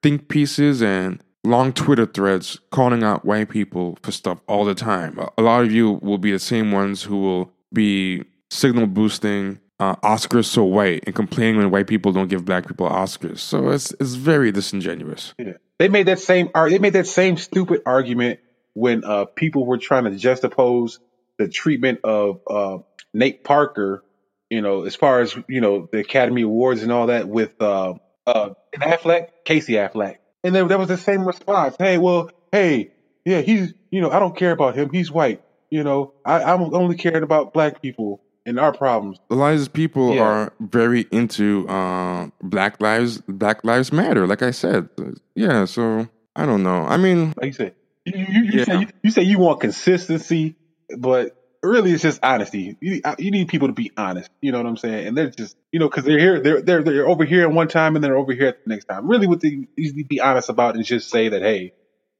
[0.03, 5.19] think pieces and long Twitter threads calling out white people for stuff all the time.
[5.39, 9.97] A lot of you will be the same ones who will be signal boosting uh,
[9.97, 13.39] Oscars so white and complaining when white people don't give black people Oscars.
[13.39, 15.35] So it's it's very disingenuous.
[15.39, 15.55] Yeah.
[15.79, 18.41] They made that same they made that same stupid argument
[18.75, 20.99] when uh, people were trying to juxtapose
[21.39, 22.79] the treatment of uh,
[23.15, 24.05] Nate Parker,
[24.51, 27.95] you know, as far as you know the Academy Awards and all that with uh,
[28.27, 31.77] uh, Affleck, Casey Affleck, and then there was the same response.
[31.79, 32.93] Hey, well, hey,
[33.25, 34.91] yeah, he's you know I don't care about him.
[34.91, 35.43] He's white.
[35.71, 39.19] You know, I, I'm only caring about black people and our problems.
[39.31, 40.23] A lot of these people yeah.
[40.23, 44.27] are very into uh, Black Lives Black Lives Matter.
[44.27, 44.89] Like I said,
[45.35, 45.65] yeah.
[45.65, 46.85] So I don't know.
[46.85, 48.65] I mean, like you said, you, you, you yeah.
[48.65, 50.57] say you, you, say you want consistency,
[50.99, 52.77] but really it's just honesty.
[52.81, 54.31] You, uh, you need people to be honest.
[54.41, 55.09] You know what I'm saying?
[55.09, 57.69] And they're just you know because they're here, they're they're they're over here at one
[57.69, 59.09] time and they're over here at the next time.
[59.09, 61.73] Really, what they need to be honest about is just say that hey,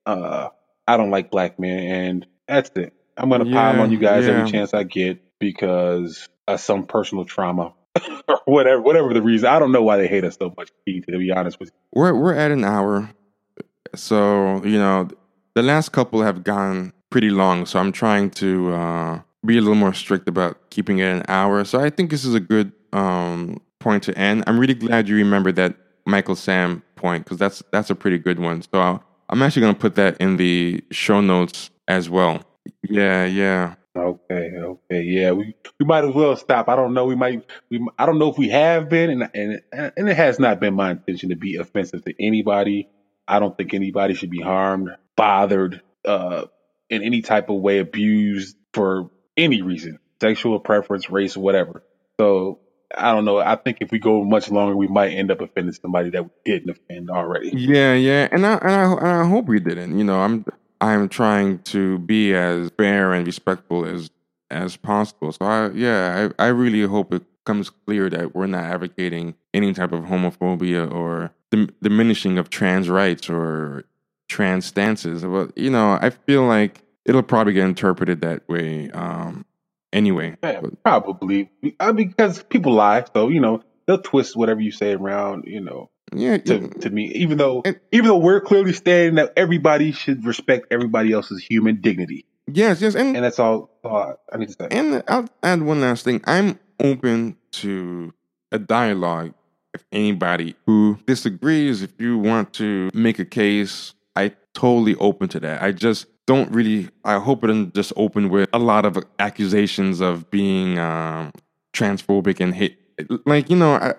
[0.07, 0.49] uh,
[0.87, 2.93] I don't like black men, and that's it.
[3.17, 4.33] I'm gonna yeah, pile on you guys yeah.
[4.33, 7.75] every chance I get because of some personal trauma
[8.29, 9.49] or whatever, whatever the reason.
[9.49, 10.71] I don't know why they hate us so much.
[10.87, 13.11] To be honest with you, we're we're at an hour,
[13.95, 15.09] so you know
[15.55, 19.75] the last couple have gone pretty long, so I'm trying to uh, be a little
[19.75, 21.65] more strict about keeping it an hour.
[21.65, 24.45] So I think this is a good um, point to end.
[24.47, 25.75] I'm really glad you remembered that
[26.07, 28.63] Michael Sam point because that's that's a pretty good one.
[28.63, 32.43] So I'll, I'm actually going to put that in the show notes as well.
[32.83, 33.75] Yeah, yeah.
[33.95, 35.33] Okay, okay, yeah.
[35.33, 36.69] We we might as well stop.
[36.69, 37.05] I don't know.
[37.05, 37.45] We might.
[37.71, 40.75] We I don't know if we have been, and and and it has not been
[40.75, 42.89] my intention to be offensive to anybody.
[43.29, 46.47] I don't think anybody should be harmed, bothered, uh,
[46.89, 51.83] in any type of way, abused for any reason, sexual preference, race, whatever.
[52.19, 52.61] So
[52.97, 53.39] I don't know.
[53.39, 56.31] I think if we go much longer, we might end up offending somebody that we
[56.45, 57.51] didn't offend already.
[57.55, 59.99] Yeah, yeah, and I and I, and I hope we didn't.
[59.99, 60.45] You know, I'm
[60.81, 64.11] I'm trying to be as fair and respectful as
[64.51, 65.33] as possible.
[65.33, 69.73] So I yeah, I, I really hope it comes clear that we're not advocating any
[69.73, 73.85] type of homophobia or dim- diminishing of trans rights or
[74.29, 75.23] trans stances.
[75.23, 79.45] But you know, I feel like it'll probably get interpreted that way um,
[79.93, 80.37] anyway.
[80.43, 81.51] Yeah, probably
[81.95, 85.45] because people lie, so you know they'll twist whatever you say around.
[85.47, 86.69] You know, yeah, to, yeah.
[86.69, 91.43] to me, even though even though we're clearly stating that everybody should respect everybody else's
[91.43, 94.69] human dignity, yes, yes, and and that's all, all I need to say.
[94.71, 96.21] And I'll add one last thing.
[96.25, 98.13] I'm open to
[98.51, 99.35] a dialogue
[99.75, 105.41] if anybody who disagrees, if you want to make a case, I totally open to
[105.41, 105.63] that.
[105.63, 106.89] I just don't really.
[107.05, 111.33] I hope it doesn't just open with a lot of accusations of being um,
[111.73, 112.79] transphobic and hate.
[113.27, 113.95] Like you know, I,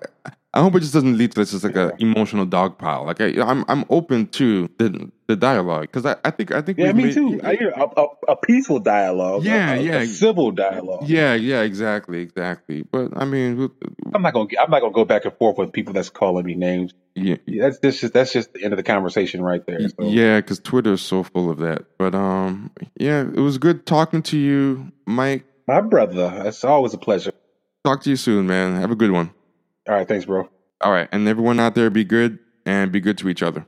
[0.55, 3.05] I hope it just doesn't lead to this just like an emotional dog pile.
[3.05, 6.77] Like I, I'm I'm open to the the dialogue because I, I think I think
[6.77, 7.41] Yeah, me made- too.
[7.43, 9.43] I hear a, a, a peaceful dialogue.
[9.43, 10.05] Yeah, a, yeah.
[10.05, 11.09] civil dialogue.
[11.09, 12.83] Yeah, yeah, exactly, exactly.
[12.83, 13.71] But I mean,
[14.13, 14.49] I'm not gonna.
[14.61, 16.93] I'm not gonna go back and forth with people that's calling me names.
[17.15, 19.79] yeah, that's just that's just the end of the conversation right there.
[19.89, 20.03] So.
[20.03, 21.85] Yeah, because Twitter is so full of that.
[21.97, 25.45] But um, yeah, it was good talking to you, Mike.
[25.67, 27.31] My brother, it's always a pleasure.
[27.83, 28.79] Talk to you soon, man.
[28.79, 29.31] Have a good one.
[29.87, 30.49] All right, thanks, bro.
[30.81, 33.65] All right, and everyone out there, be good and be good to each other.